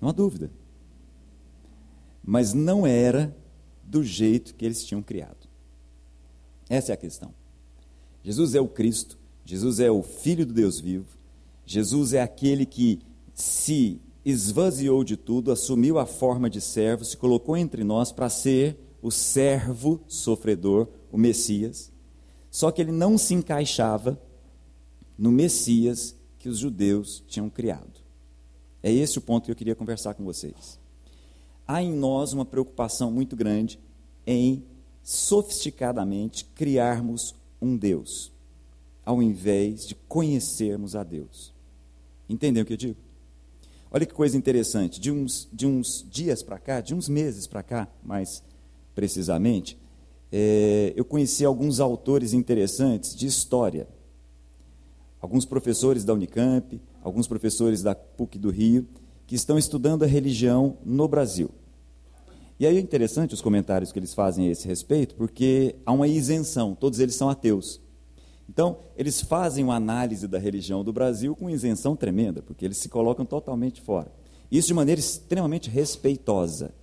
Não 0.00 0.08
há 0.08 0.12
dúvida. 0.12 0.50
Mas 2.20 2.52
não 2.52 2.84
era 2.84 3.32
do 3.84 4.02
jeito 4.02 4.56
que 4.56 4.64
eles 4.64 4.84
tinham 4.84 5.02
criado. 5.04 5.48
Essa 6.68 6.90
é 6.90 6.94
a 6.94 6.96
questão. 6.96 7.32
Jesus 8.24 8.56
é 8.56 8.60
o 8.60 8.66
Cristo, 8.66 9.21
Jesus 9.44 9.80
é 9.80 9.90
o 9.90 10.02
Filho 10.02 10.46
do 10.46 10.52
Deus 10.52 10.80
vivo, 10.80 11.06
Jesus 11.66 12.12
é 12.12 12.22
aquele 12.22 12.66
que 12.66 13.00
se 13.34 14.00
esvaziou 14.24 15.02
de 15.02 15.16
tudo, 15.16 15.50
assumiu 15.50 15.98
a 15.98 16.06
forma 16.06 16.48
de 16.48 16.60
servo, 16.60 17.04
se 17.04 17.16
colocou 17.16 17.56
entre 17.56 17.82
nós 17.82 18.12
para 18.12 18.28
ser 18.28 18.76
o 19.00 19.10
servo 19.10 20.00
sofredor, 20.06 20.88
o 21.10 21.18
Messias. 21.18 21.90
Só 22.50 22.70
que 22.70 22.80
ele 22.80 22.92
não 22.92 23.18
se 23.18 23.34
encaixava 23.34 24.20
no 25.18 25.32
Messias 25.32 26.14
que 26.38 26.48
os 26.48 26.58
judeus 26.58 27.22
tinham 27.26 27.50
criado. 27.50 28.00
É 28.82 28.92
esse 28.92 29.18
o 29.18 29.20
ponto 29.20 29.44
que 29.44 29.50
eu 29.50 29.56
queria 29.56 29.74
conversar 29.74 30.14
com 30.14 30.24
vocês. 30.24 30.78
Há 31.66 31.82
em 31.82 31.92
nós 31.92 32.32
uma 32.32 32.44
preocupação 32.44 33.10
muito 33.10 33.36
grande 33.36 33.78
em 34.26 34.64
sofisticadamente 35.02 36.44
criarmos 36.44 37.34
um 37.60 37.76
Deus, 37.76 38.31
ao 39.04 39.22
invés 39.22 39.86
de 39.86 39.94
conhecermos 39.94 40.94
a 40.94 41.02
Deus. 41.02 41.52
Entendeu 42.28 42.62
o 42.62 42.66
que 42.66 42.72
eu 42.72 42.78
digo? 42.78 42.96
Olha 43.90 44.06
que 44.06 44.14
coisa 44.14 44.36
interessante, 44.36 44.98
de 44.98 45.10
uns, 45.10 45.48
de 45.52 45.66
uns 45.66 46.06
dias 46.10 46.42
para 46.42 46.58
cá, 46.58 46.80
de 46.80 46.94
uns 46.94 47.08
meses 47.08 47.46
para 47.46 47.62
cá, 47.62 47.88
mais 48.02 48.42
precisamente, 48.94 49.78
é, 50.32 50.94
eu 50.96 51.04
conheci 51.04 51.44
alguns 51.44 51.78
autores 51.78 52.32
interessantes 52.32 53.14
de 53.14 53.26
história. 53.26 53.86
Alguns 55.20 55.44
professores 55.44 56.04
da 56.04 56.14
Unicamp, 56.14 56.80
alguns 57.02 57.28
professores 57.28 57.82
da 57.82 57.94
PUC 57.94 58.38
do 58.38 58.50
Rio, 58.50 58.88
que 59.26 59.34
estão 59.34 59.58
estudando 59.58 60.04
a 60.04 60.06
religião 60.06 60.78
no 60.82 61.06
Brasil. 61.06 61.50
E 62.58 62.66
aí 62.66 62.78
é 62.78 62.80
interessante 62.80 63.34
os 63.34 63.42
comentários 63.42 63.92
que 63.92 63.98
eles 63.98 64.14
fazem 64.14 64.48
a 64.48 64.50
esse 64.50 64.66
respeito, 64.66 65.14
porque 65.16 65.76
há 65.84 65.92
uma 65.92 66.08
isenção, 66.08 66.74
todos 66.74 66.98
eles 66.98 67.14
são 67.14 67.28
ateus. 67.28 67.81
Então, 68.52 68.76
eles 68.98 69.22
fazem 69.22 69.64
uma 69.64 69.76
análise 69.76 70.28
da 70.28 70.38
religião 70.38 70.84
do 70.84 70.92
Brasil 70.92 71.34
com 71.34 71.48
isenção 71.48 71.96
tremenda, 71.96 72.42
porque 72.42 72.66
eles 72.66 72.76
se 72.76 72.86
colocam 72.86 73.24
totalmente 73.24 73.80
fora. 73.80 74.12
Isso 74.50 74.68
de 74.68 74.74
maneira 74.74 75.00
extremamente 75.00 75.70
respeitosa. 75.70 76.74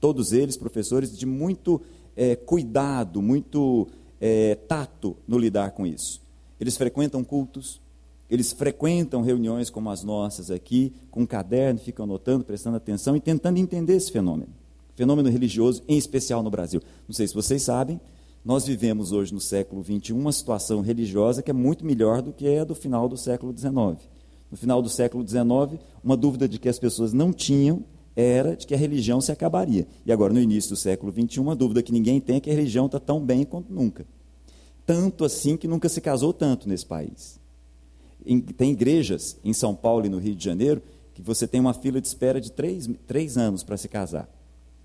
Todos 0.00 0.32
eles, 0.32 0.56
professores 0.56 1.14
de 1.14 1.26
muito 1.26 1.78
é, 2.16 2.34
cuidado, 2.34 3.20
muito 3.20 3.86
é, 4.18 4.54
tato 4.54 5.14
no 5.28 5.36
lidar 5.36 5.72
com 5.72 5.86
isso. 5.86 6.22
Eles 6.58 6.74
frequentam 6.74 7.22
cultos, 7.22 7.82
eles 8.30 8.54
frequentam 8.54 9.20
reuniões 9.20 9.68
como 9.68 9.90
as 9.90 10.02
nossas 10.02 10.50
aqui, 10.50 10.90
com 11.10 11.20
um 11.20 11.26
caderno, 11.26 11.78
ficam 11.80 12.04
anotando, 12.04 12.46
prestando 12.46 12.78
atenção 12.78 13.14
e 13.14 13.20
tentando 13.20 13.58
entender 13.58 13.96
esse 13.96 14.10
fenômeno 14.10 14.64
fenômeno 14.94 15.28
religioso, 15.28 15.82
em 15.88 15.98
especial 15.98 16.42
no 16.42 16.50
Brasil. 16.50 16.80
Não 17.06 17.14
sei 17.14 17.26
se 17.26 17.34
vocês 17.34 17.62
sabem, 17.62 18.00
nós 18.44 18.66
vivemos 18.66 19.10
hoje 19.10 19.32
no 19.32 19.40
século 19.40 19.82
XXI 19.82 20.12
uma 20.12 20.30
situação 20.30 20.82
religiosa 20.82 21.42
que 21.42 21.50
é 21.50 21.54
muito 21.54 21.84
melhor 21.84 22.20
do 22.20 22.32
que 22.32 22.46
a 22.58 22.64
do 22.64 22.74
final 22.74 23.08
do 23.08 23.16
século 23.16 23.56
XIX. 23.56 24.06
No 24.50 24.56
final 24.56 24.82
do 24.82 24.88
século 24.90 25.26
XIX, 25.26 25.80
uma 26.02 26.16
dúvida 26.16 26.46
de 26.46 26.58
que 26.58 26.68
as 26.68 26.78
pessoas 26.78 27.12
não 27.12 27.32
tinham 27.32 27.82
era 28.14 28.54
de 28.54 28.66
que 28.66 28.74
a 28.74 28.76
religião 28.76 29.20
se 29.20 29.32
acabaria. 29.32 29.86
E 30.04 30.12
agora, 30.12 30.32
no 30.32 30.40
início 30.40 30.70
do 30.70 30.76
século 30.76 31.10
XXI, 31.10 31.40
uma 31.40 31.56
dúvida 31.56 31.82
que 31.82 31.90
ninguém 31.90 32.20
tem 32.20 32.36
é 32.36 32.40
que 32.40 32.50
a 32.50 32.54
religião 32.54 32.86
está 32.86 33.00
tão 33.00 33.18
bem 33.18 33.44
quanto 33.44 33.72
nunca. 33.72 34.06
Tanto 34.86 35.24
assim 35.24 35.56
que 35.56 35.66
nunca 35.66 35.88
se 35.88 36.00
casou 36.00 36.32
tanto 36.32 36.68
nesse 36.68 36.84
país. 36.84 37.40
Tem 38.56 38.70
igrejas 38.70 39.38
em 39.42 39.52
São 39.52 39.74
Paulo 39.74 40.06
e 40.06 40.08
no 40.08 40.18
Rio 40.18 40.34
de 40.34 40.44
Janeiro 40.44 40.82
que 41.14 41.22
você 41.22 41.46
tem 41.46 41.60
uma 41.60 41.72
fila 41.72 42.00
de 42.00 42.06
espera 42.06 42.40
de 42.40 42.52
três, 42.52 42.88
três 43.06 43.38
anos 43.38 43.62
para 43.64 43.76
se 43.76 43.88
casar. 43.88 44.28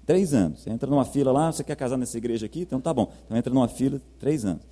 Três 0.09 0.33
anos. 0.33 0.61
Você 0.61 0.71
entra 0.71 0.89
numa 0.89 1.05
fila 1.05 1.31
lá, 1.31 1.51
você 1.51 1.63
quer 1.63 1.75
casar 1.75 1.95
nessa 1.95 2.17
igreja 2.17 2.47
aqui? 2.47 2.61
Então 2.61 2.81
tá 2.81 2.91
bom. 2.91 3.13
Então 3.27 3.37
entra 3.37 3.53
numa 3.53 3.67
fila, 3.67 4.01
três 4.17 4.43
anos. 4.43 4.63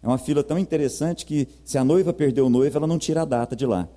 É 0.00 0.06
uma 0.06 0.18
fila 0.18 0.40
tão 0.44 0.56
interessante 0.56 1.26
que 1.26 1.48
se 1.64 1.76
a 1.76 1.84
noiva 1.84 2.12
perdeu 2.12 2.46
o 2.46 2.48
noivo, 2.48 2.78
ela 2.78 2.86
não 2.86 2.96
tira 2.96 3.22
a 3.22 3.24
data 3.24 3.56
de 3.56 3.66
lá. 3.66 3.88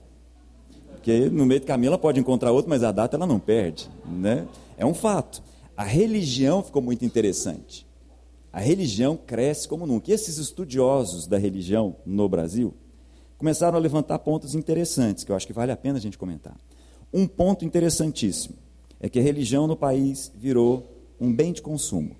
Porque 0.93 1.29
no 1.29 1.45
meio 1.45 1.59
do 1.59 1.67
caminho 1.67 1.89
ela 1.89 1.99
pode 1.99 2.19
encontrar 2.19 2.51
outro, 2.51 2.67
mas 2.67 2.81
a 2.81 2.91
data 2.91 3.15
ela 3.15 3.27
não 3.27 3.37
perde. 3.37 3.87
Né? 4.07 4.47
É 4.75 4.87
um 4.87 4.93
fato. 4.95 5.43
A 5.77 5.83
religião 5.83 6.63
ficou 6.63 6.81
muito 6.81 7.05
interessante. 7.05 7.85
A 8.51 8.59
religião 8.59 9.15
cresce 9.15 9.67
como 9.67 9.85
nunca. 9.85 10.09
E 10.09 10.15
esses 10.15 10.39
estudiosos 10.39 11.27
da 11.27 11.37
religião 11.37 11.95
no 12.07 12.27
Brasil 12.27 12.73
começaram 13.37 13.77
a 13.77 13.79
levantar 13.79 14.17
pontos 14.17 14.55
interessantes, 14.55 15.23
que 15.23 15.31
eu 15.31 15.35
acho 15.35 15.45
que 15.45 15.53
vale 15.53 15.71
a 15.71 15.77
pena 15.77 15.99
a 15.99 16.01
gente 16.01 16.17
comentar. 16.17 16.57
Um 17.13 17.27
ponto 17.27 17.63
interessantíssimo 17.63 18.65
é 18.99 19.09
que 19.09 19.19
a 19.19 19.21
religião 19.21 19.67
no 19.67 19.75
país 19.75 20.31
virou 20.35 20.91
um 21.19 21.33
bem 21.33 21.53
de 21.53 21.61
consumo. 21.61 22.15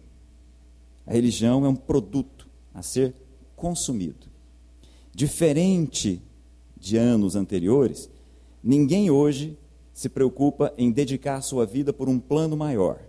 A 1.05 1.13
religião 1.13 1.65
é 1.65 1.69
um 1.69 1.75
produto 1.75 2.48
a 2.74 2.81
ser 2.81 3.13
consumido. 3.55 4.27
Diferente 5.13 6.22
de 6.77 6.98
anos 6.98 7.36
anteriores, 7.36 8.10
ninguém 8.63 9.10
hoje 9.10 9.57
se 9.93 10.10
preocupa 10.10 10.74
em 10.77 10.91
dedicar 10.91 11.41
sua 11.41 11.65
vida 11.65 11.91
por 11.91 12.07
um 12.07 12.19
plano 12.19 12.55
maior. 12.55 13.01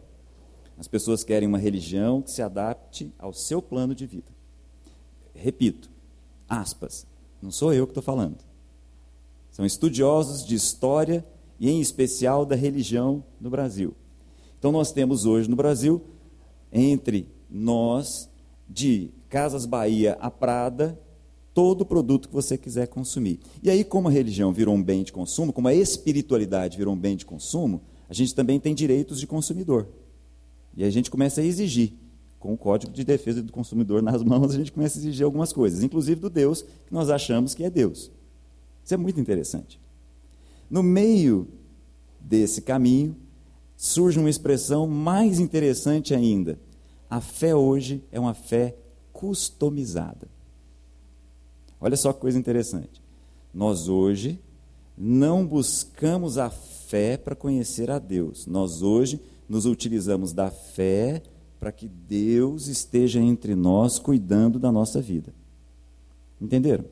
As 0.78 0.88
pessoas 0.88 1.24
querem 1.24 1.48
uma 1.48 1.58
religião 1.58 2.22
que 2.22 2.30
se 2.30 2.40
adapte 2.40 3.12
ao 3.18 3.32
seu 3.32 3.60
plano 3.60 3.94
de 3.94 4.06
vida. 4.06 4.32
Repito, 5.34 5.90
aspas, 6.48 7.06
não 7.42 7.50
sou 7.50 7.74
eu 7.74 7.86
que 7.86 7.90
estou 7.90 8.02
falando. 8.02 8.38
São 9.50 9.66
estudiosos 9.66 10.46
de 10.46 10.54
história 10.54 11.26
e, 11.58 11.70
em 11.70 11.80
especial, 11.80 12.44
da 12.46 12.54
religião 12.54 13.24
no 13.40 13.50
Brasil. 13.50 13.94
Então, 14.58 14.72
nós 14.72 14.92
temos 14.92 15.24
hoje 15.24 15.48
no 15.48 15.56
Brasil, 15.56 16.02
entre 16.72 17.28
nós, 17.50 18.28
de 18.68 19.10
Casas 19.28 19.64
Bahia 19.64 20.16
a 20.20 20.30
Prada, 20.30 20.98
todo 21.54 21.80
o 21.82 21.86
produto 21.86 22.28
que 22.28 22.34
você 22.34 22.56
quiser 22.56 22.86
consumir. 22.86 23.40
E 23.62 23.70
aí, 23.70 23.82
como 23.82 24.08
a 24.08 24.10
religião 24.10 24.52
virou 24.52 24.74
um 24.74 24.82
bem 24.82 25.02
de 25.02 25.12
consumo, 25.12 25.52
como 25.52 25.68
a 25.68 25.74
espiritualidade 25.74 26.76
virou 26.76 26.94
um 26.94 26.98
bem 26.98 27.16
de 27.16 27.26
consumo, 27.26 27.82
a 28.08 28.14
gente 28.14 28.34
também 28.34 28.60
tem 28.60 28.74
direitos 28.74 29.18
de 29.18 29.26
consumidor. 29.26 29.88
E 30.76 30.84
a 30.84 30.90
gente 30.90 31.10
começa 31.10 31.40
a 31.40 31.44
exigir, 31.44 31.94
com 32.38 32.52
o 32.52 32.56
Código 32.56 32.92
de 32.92 33.02
Defesa 33.04 33.42
do 33.42 33.52
Consumidor 33.52 34.00
nas 34.02 34.22
mãos, 34.22 34.54
a 34.54 34.56
gente 34.56 34.70
começa 34.70 34.98
a 34.98 35.00
exigir 35.00 35.24
algumas 35.24 35.52
coisas, 35.52 35.82
inclusive 35.82 36.20
do 36.20 36.30
Deus 36.30 36.62
que 36.62 36.92
nós 36.92 37.10
achamos 37.10 37.54
que 37.54 37.64
é 37.64 37.70
Deus. 37.70 38.10
Isso 38.84 38.94
é 38.94 38.96
muito 38.96 39.20
interessante. 39.20 39.80
No 40.70 40.82
meio 40.82 41.48
desse 42.20 42.62
caminho, 42.62 43.16
surge 43.76 44.18
uma 44.18 44.28
expressão 44.28 44.86
mais 44.86 45.38
interessante 45.38 46.14
ainda. 46.14 46.58
A 47.08 47.20
fé 47.20 47.54
hoje 47.54 48.04
é 48.12 48.20
uma 48.20 48.34
fé 48.34 48.76
customizada. 49.12 50.28
Olha 51.80 51.96
só 51.96 52.12
que 52.12 52.20
coisa 52.20 52.38
interessante. 52.38 53.00
Nós 53.54 53.88
hoje 53.88 54.40
não 54.96 55.46
buscamos 55.46 56.38
a 56.38 56.50
fé 56.50 57.16
para 57.16 57.36
conhecer 57.36 57.90
a 57.90 57.98
Deus. 57.98 58.46
Nós 58.46 58.82
hoje 58.82 59.20
nos 59.48 59.64
utilizamos 59.64 60.32
da 60.32 60.50
fé 60.50 61.22
para 61.58 61.72
que 61.72 61.88
Deus 61.88 62.66
esteja 62.66 63.20
entre 63.20 63.54
nós 63.54 63.98
cuidando 63.98 64.58
da 64.58 64.70
nossa 64.70 65.00
vida. 65.00 65.32
Entenderam? 66.40 66.84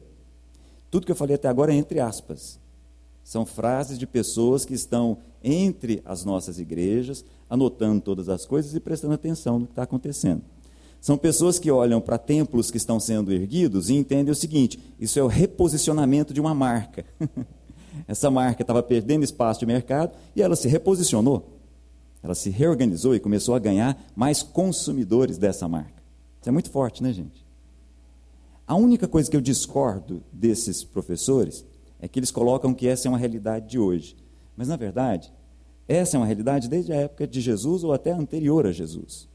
Tudo 0.91 1.05
que 1.05 1.13
eu 1.13 1.17
falei 1.17 1.37
até 1.37 1.49
agora 1.49 1.73
é 1.73 1.77
entre 1.77 2.01
aspas. 2.01 2.59
São 3.27 3.45
frases 3.45 3.99
de 3.99 4.07
pessoas 4.07 4.65
que 4.65 4.73
estão 4.73 5.19
entre 5.43 6.01
as 6.05 6.25
nossas 6.25 6.61
igrejas, 6.61 7.25
anotando 7.51 8.01
todas 8.01 8.29
as 8.29 8.47
coisas 8.47 8.73
e 8.73 8.79
prestando 8.79 9.15
atenção 9.15 9.59
no 9.59 9.67
que 9.67 9.73
está 9.73 9.83
acontecendo. 9.83 10.43
São 11.01 11.19
pessoas 11.19 11.59
que 11.59 11.69
olham 11.69 12.01
para 12.01 12.19
templos 12.19 12.71
que 12.71 12.77
estão 12.77 13.01
sendo 13.01 13.33
erguidos 13.33 13.91
e 13.91 13.95
entendem 13.95 14.31
o 14.31 14.35
seguinte: 14.37 14.79
isso 15.01 15.19
é 15.19 15.23
o 15.25 15.27
reposicionamento 15.27 16.33
de 16.33 16.41
uma 16.41 16.55
marca. 16.55 17.05
Essa 18.07 18.31
marca 18.31 18.63
estava 18.63 18.81
perdendo 18.81 19.25
espaço 19.25 19.59
de 19.59 19.67
mercado 19.67 20.13
e 20.37 20.41
ela 20.41 20.55
se 20.55 20.69
reposicionou. 20.69 21.59
Ela 22.23 22.37
se 22.37 22.49
reorganizou 22.49 23.13
e 23.13 23.19
começou 23.19 23.57
a 23.57 23.59
ganhar 23.59 24.01
mais 24.15 24.41
consumidores 24.41 25.37
dessa 25.37 25.67
marca. 25.67 26.01
Isso 26.41 26.49
é 26.49 26.53
muito 26.53 26.71
forte, 26.71 27.03
né, 27.03 27.13
gente? 27.13 27.45
A 28.69 28.77
única 28.77 29.09
coisa 29.09 29.29
que 29.29 29.37
eu 29.37 29.41
discordo 29.41 30.23
desses 30.33 30.85
professores 30.85 31.66
é 32.01 32.09
que 32.09 32.19
eles 32.19 32.31
colocam 32.31 32.75
que 32.75 32.87
essa 32.87 33.09
é 33.09 33.11
uma 33.11 33.19
realidade 33.19 33.69
de 33.69 33.79
hoje. 33.79 34.17
Mas, 34.57 34.69
na 34.69 34.77
verdade, 34.77 35.33
essa 35.89 36.17
é 36.17 36.19
uma 36.19 36.27
realidade 36.27 36.69
desde 36.69 36.93
a 36.93 36.97
época 36.97 37.27
de 37.27 37.41
Jesus 37.41 37.85
ou 37.85 37.93
até 37.93 38.11
anterior 38.13 38.67
a 38.67 38.73
Jesus. 38.73 39.29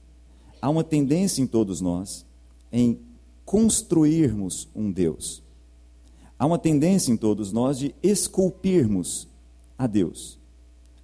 Há 0.62 0.70
uma 0.70 0.84
tendência 0.84 1.42
em 1.42 1.48
todos 1.48 1.82
nós 1.82 2.26
em 2.72 3.00
construirmos 3.46 4.70
um 4.76 4.92
Deus. 4.92 5.44
Há 6.38 6.46
uma 6.46 6.58
tendência 6.58 7.12
em 7.12 7.18
todos 7.18 7.52
nós 7.52 7.78
de 7.78 7.94
esculpirmos 8.02 9.28
a 9.78 9.88
Deus, 9.88 10.40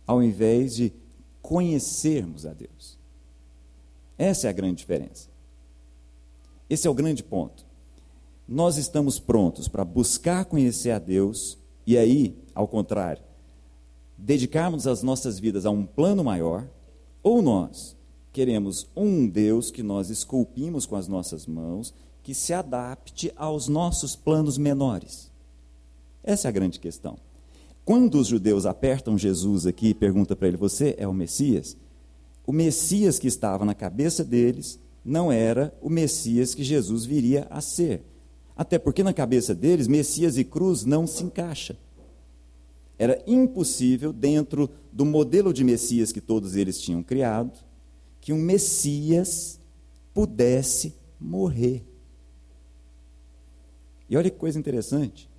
ao 0.06 0.22
invés 0.22 0.76
de 0.76 0.94
conhecermos 1.42 2.46
a 2.46 2.54
Deus. 2.54 2.98
Essa 4.18 4.48
é 4.48 4.50
a 4.50 4.54
grande 4.54 4.78
diferença. 4.78 5.30
Esse 6.70 6.88
é 6.88 6.90
o 6.90 6.94
grande 6.94 7.24
ponto 7.24 7.67
nós 8.48 8.78
estamos 8.78 9.20
prontos 9.20 9.68
para 9.68 9.84
buscar 9.84 10.46
conhecer 10.46 10.92
a 10.92 11.00
Deus 11.00 11.58
e 11.86 11.98
aí, 11.98 12.36
ao 12.56 12.68
contrário, 12.68 13.22
dedicarmos 14.18 14.88
as 14.88 15.04
nossas 15.04 15.40
vidas 15.40 15.66
a 15.66 15.70
um 15.70 15.86
plano 15.86 16.24
maior, 16.24 16.68
ou 17.22 17.42
nós 17.42 17.96
queremos 18.32 18.88
um 18.96 19.28
Deus 19.28 19.70
que 19.70 19.84
nós 19.84 20.10
esculpimos 20.10 20.86
com 20.86 20.96
as 20.96 21.08
nossas 21.08 21.46
mãos, 21.46 21.94
que 22.24 22.34
se 22.34 22.54
adapte 22.54 23.32
aos 23.36 23.68
nossos 23.68 24.16
planos 24.16 24.58
menores. 24.58 25.32
Essa 26.24 26.48
é 26.48 26.50
a 26.50 26.52
grande 26.52 26.80
questão. 26.80 27.18
Quando 27.86 28.16
os 28.20 28.28
judeus 28.28 28.66
apertam 28.66 29.18
Jesus 29.18 29.66
aqui 29.66 29.90
e 29.90 29.94
perguntam 29.94 30.36
para 30.36 30.50
ele: 30.50 30.58
Você 30.58 30.94
é 30.98 31.08
o 31.08 31.14
Messias? 31.14 31.78
O 32.46 32.52
Messias 32.52 33.18
que 33.18 33.28
estava 33.28 33.64
na 33.64 33.74
cabeça 33.74 34.24
deles 34.26 34.80
não 35.06 35.32
era 35.32 35.74
o 35.82 35.90
Messias 35.90 36.54
que 36.54 36.64
Jesus 36.64 37.06
viria 37.06 37.48
a 37.50 37.62
ser. 37.62 38.04
Até 38.58 38.80
porque 38.80 39.04
na 39.04 39.14
cabeça 39.14 39.54
deles, 39.54 39.88
Messias 39.88 40.38
e 40.38 40.44
cruz 40.44 40.84
não 40.84 41.06
se 41.06 41.24
encaixa. 41.24 41.78
Era 42.98 43.22
impossível, 43.28 44.12
dentro 44.12 44.68
do 44.92 45.06
modelo 45.06 45.54
de 45.54 45.64
Messias 45.64 46.12
que 46.12 46.20
todos 46.20 46.56
eles 46.56 46.82
tinham 46.82 47.04
criado, 47.04 47.60
que 48.20 48.34
um 48.34 48.38
Messias 48.38 49.60
pudesse 50.12 50.96
morrer. 51.20 51.86
E 54.10 54.18
olha 54.18 54.32
que 54.32 54.38
coisa 54.38 54.58
interessante. 54.58 55.30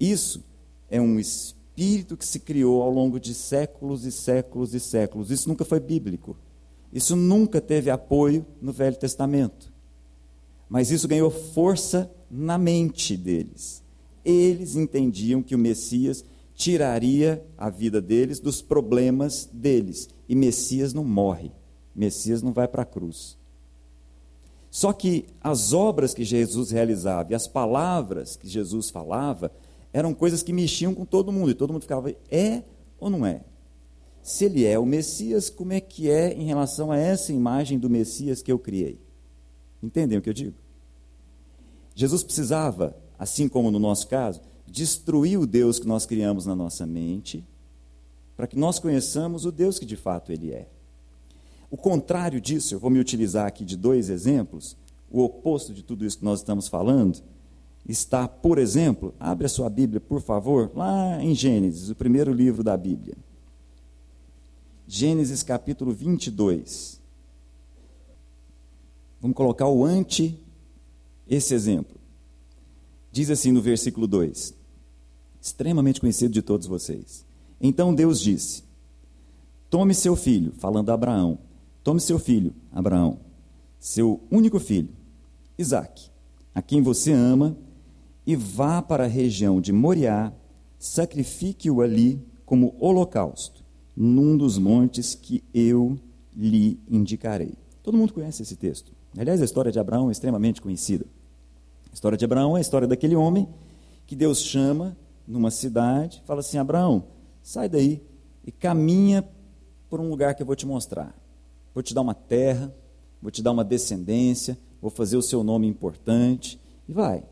Isso 0.00 0.42
é 0.90 1.00
um 1.00 1.20
espírito 1.20 2.16
que 2.16 2.26
se 2.26 2.40
criou 2.40 2.82
ao 2.82 2.90
longo 2.90 3.20
de 3.20 3.32
séculos 3.32 4.04
e 4.04 4.10
séculos 4.10 4.74
e 4.74 4.80
séculos. 4.80 5.30
Isso 5.30 5.48
nunca 5.48 5.64
foi 5.64 5.78
bíblico. 5.78 6.36
Isso 6.92 7.14
nunca 7.14 7.60
teve 7.60 7.90
apoio 7.90 8.44
no 8.60 8.72
Velho 8.72 8.96
Testamento. 8.96 9.72
Mas 10.68 10.90
isso 10.90 11.06
ganhou 11.06 11.30
força 11.30 12.10
na 12.30 12.56
mente 12.56 13.16
deles. 13.16 13.82
Eles 14.24 14.76
entendiam 14.76 15.42
que 15.42 15.54
o 15.54 15.58
Messias 15.58 16.24
tiraria 16.54 17.42
a 17.56 17.70
vida 17.70 18.00
deles 18.00 18.38
dos 18.38 18.60
problemas 18.60 19.48
deles. 19.52 20.08
E 20.28 20.34
Messias 20.34 20.92
não 20.92 21.04
morre. 21.04 21.50
Messias 21.94 22.42
não 22.42 22.52
vai 22.52 22.68
para 22.68 22.82
a 22.82 22.86
cruz. 22.86 23.38
Só 24.70 24.92
que 24.92 25.26
as 25.40 25.72
obras 25.72 26.14
que 26.14 26.22
Jesus 26.22 26.70
realizava 26.70 27.32
e 27.32 27.34
as 27.34 27.48
palavras 27.48 28.36
que 28.36 28.48
Jesus 28.48 28.88
falava 28.88 29.50
eram 29.92 30.14
coisas 30.14 30.42
que 30.42 30.52
mexiam 30.52 30.94
com 30.94 31.04
todo 31.04 31.32
mundo. 31.32 31.50
E 31.50 31.54
todo 31.54 31.72
mundo 31.72 31.82
ficava, 31.82 32.14
é 32.30 32.62
ou 32.98 33.10
não 33.10 33.26
é? 33.26 33.40
Se 34.22 34.44
ele 34.44 34.64
é 34.64 34.78
o 34.78 34.86
Messias, 34.86 35.48
como 35.50 35.72
é 35.72 35.80
que 35.80 36.10
é 36.10 36.32
em 36.32 36.44
relação 36.44 36.92
a 36.92 36.98
essa 36.98 37.32
imagem 37.32 37.78
do 37.78 37.90
Messias 37.90 38.42
que 38.42 38.52
eu 38.52 38.58
criei? 38.58 39.00
Entendem 39.82 40.18
o 40.18 40.22
que 40.22 40.28
eu 40.28 40.34
digo? 40.34 40.54
Jesus 42.00 42.24
precisava, 42.24 42.96
assim 43.18 43.46
como 43.46 43.70
no 43.70 43.78
nosso 43.78 44.08
caso, 44.08 44.40
destruir 44.66 45.38
o 45.38 45.46
Deus 45.46 45.78
que 45.78 45.86
nós 45.86 46.06
criamos 46.06 46.46
na 46.46 46.56
nossa 46.56 46.86
mente, 46.86 47.44
para 48.34 48.46
que 48.46 48.58
nós 48.58 48.78
conheçamos 48.78 49.44
o 49.44 49.52
Deus 49.52 49.78
que 49.78 49.84
de 49.84 49.96
fato 49.96 50.32
ele 50.32 50.50
é. 50.50 50.66
O 51.70 51.76
contrário 51.76 52.40
disso, 52.40 52.74
eu 52.74 52.78
vou 52.78 52.88
me 52.88 52.98
utilizar 52.98 53.46
aqui 53.46 53.66
de 53.66 53.76
dois 53.76 54.08
exemplos, 54.08 54.78
o 55.10 55.22
oposto 55.22 55.74
de 55.74 55.82
tudo 55.82 56.06
isso 56.06 56.16
que 56.16 56.24
nós 56.24 56.38
estamos 56.38 56.68
falando, 56.68 57.20
está, 57.86 58.26
por 58.26 58.56
exemplo, 58.56 59.14
abre 59.20 59.44
a 59.44 59.50
sua 59.50 59.68
Bíblia, 59.68 60.00
por 60.00 60.22
favor, 60.22 60.70
lá 60.74 61.22
em 61.22 61.34
Gênesis, 61.34 61.90
o 61.90 61.94
primeiro 61.94 62.32
livro 62.32 62.64
da 62.64 62.78
Bíblia. 62.78 63.14
Gênesis 64.88 65.42
capítulo 65.42 65.92
22. 65.92 66.98
Vamos 69.20 69.36
colocar 69.36 69.68
o 69.68 69.84
ante 69.84 70.42
esse 71.30 71.54
exemplo. 71.54 71.96
Diz 73.12 73.30
assim 73.30 73.52
no 73.52 73.62
versículo 73.62 74.06
2, 74.08 74.52
extremamente 75.40 76.00
conhecido 76.00 76.34
de 76.34 76.42
todos 76.42 76.66
vocês. 76.66 77.24
Então 77.60 77.94
Deus 77.94 78.20
disse: 78.20 78.64
Tome 79.70 79.94
seu 79.94 80.16
filho, 80.16 80.52
falando 80.58 80.90
a 80.90 80.94
Abraão, 80.94 81.38
tome 81.84 82.00
seu 82.00 82.18
filho, 82.18 82.52
Abraão, 82.72 83.20
seu 83.78 84.20
único 84.30 84.58
filho, 84.58 84.88
Isaque, 85.56 86.10
a 86.52 86.60
quem 86.60 86.82
você 86.82 87.12
ama, 87.12 87.56
e 88.26 88.34
vá 88.34 88.82
para 88.82 89.04
a 89.04 89.08
região 89.08 89.60
de 89.60 89.72
Moriá, 89.72 90.32
sacrifique-o 90.78 91.80
ali 91.80 92.20
como 92.44 92.74
holocausto 92.78 93.64
num 93.96 94.36
dos 94.36 94.58
montes 94.58 95.14
que 95.14 95.44
eu 95.52 95.98
lhe 96.34 96.80
indicarei. 96.88 97.54
Todo 97.82 97.96
mundo 97.96 98.12
conhece 98.12 98.42
esse 98.42 98.56
texto. 98.56 98.92
Aliás, 99.16 99.40
a 99.40 99.44
história 99.44 99.72
de 99.72 99.78
Abraão 99.78 100.08
é 100.08 100.12
extremamente 100.12 100.60
conhecida. 100.60 101.04
A 101.90 101.94
história 101.94 102.16
de 102.16 102.24
Abraão 102.24 102.56
é 102.56 102.58
a 102.58 102.60
história 102.60 102.86
daquele 102.86 103.16
homem 103.16 103.48
que 104.06 104.16
Deus 104.16 104.42
chama 104.42 104.96
numa 105.26 105.50
cidade, 105.50 106.22
fala 106.26 106.40
assim: 106.40 106.58
Abraão, 106.58 107.04
sai 107.42 107.68
daí 107.68 108.02
e 108.44 108.50
caminha 108.50 109.26
por 109.88 110.00
um 110.00 110.08
lugar 110.08 110.34
que 110.34 110.42
eu 110.42 110.46
vou 110.46 110.56
te 110.56 110.66
mostrar. 110.66 111.14
Vou 111.74 111.82
te 111.82 111.94
dar 111.94 112.00
uma 112.00 112.14
terra, 112.14 112.74
vou 113.20 113.30
te 113.30 113.42
dar 113.42 113.52
uma 113.52 113.64
descendência, 113.64 114.58
vou 114.80 114.90
fazer 114.90 115.16
o 115.16 115.22
seu 115.22 115.42
nome 115.44 115.66
importante. 115.66 116.60
E 116.88 116.92
vai, 116.92 117.22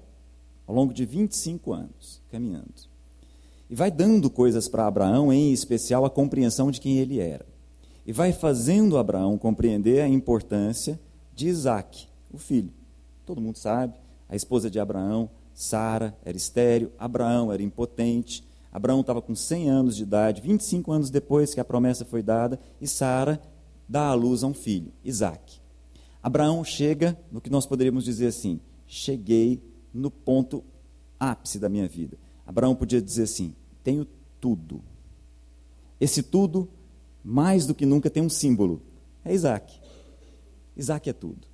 ao 0.66 0.75
longo 0.75 0.92
de 0.92 1.05
25 1.05 1.73
anos, 1.73 2.21
caminhando. 2.31 2.88
E 3.71 3.75
vai 3.75 3.90
dando 3.90 4.31
coisas 4.31 4.68
para 4.68 4.87
Abraão, 4.87 5.33
em 5.33 5.53
especial 5.53 6.05
a 6.05 6.11
compreensão 6.11 6.71
de 6.71 6.81
quem 6.81 6.99
ele 6.99 7.18
era. 7.18 7.44
E 8.07 8.12
vai 8.12 8.33
fazendo 8.33 8.97
Abraão 8.97 9.37
compreender 9.37 10.01
a 10.01 10.09
importância 10.09 10.99
de 11.35 11.49
Isaac, 11.49 12.09
o 12.33 12.38
filho. 12.38 12.73
Todo 13.27 13.40
mundo 13.40 13.59
sabe, 13.59 13.94
a 14.29 14.37
esposa 14.37 14.71
de 14.71 14.79
Abraão, 14.79 15.31
Sara, 15.55 16.17
era 16.25 16.37
estéreo, 16.37 16.93
Abraão 16.99 17.53
era 17.53 17.62
impotente, 17.62 18.47
Abraão 18.71 19.01
estava 19.01 19.23
com 19.23 19.35
100 19.35 19.69
anos 19.71 19.97
de 19.97 20.03
idade, 20.03 20.43
25 20.43 20.93
anos 20.93 21.11
depois 21.11 21.55
que 21.55 21.61
a 21.61 21.64
promessa 21.64 22.05
foi 22.05 22.23
dada, 22.23 22.61
e 22.81 22.87
Sara 22.87 23.41
dá 23.88 24.09
à 24.09 24.14
luz 24.14 24.45
a 24.45 24.47
um 24.47 24.55
filho, 24.55 24.93
Isaac. 25.03 25.61
Abraão 26.23 26.62
chega 26.62 27.19
no 27.33 27.41
que 27.41 27.51
nós 27.51 27.64
poderíamos 27.64 28.05
dizer 28.05 28.27
assim: 28.27 28.61
cheguei 28.87 29.62
no 29.95 30.11
ponto 30.11 30.62
ápice 31.19 31.59
da 31.59 31.69
minha 31.69 31.88
vida. 31.88 32.19
Abraão 32.47 32.75
podia 32.75 33.01
dizer 33.01 33.23
assim: 33.23 33.55
tenho 33.83 34.07
tudo. 34.41 34.83
Esse 36.01 36.23
tudo, 36.23 36.69
mais 37.25 37.67
do 37.67 37.75
que 37.75 37.87
nunca, 37.87 38.11
tem 38.11 38.23
um 38.23 38.29
símbolo: 38.29 38.83
é 39.25 39.33
Isaac. 39.33 39.81
Isaac 40.77 41.09
é 41.09 41.12
tudo. 41.12 41.47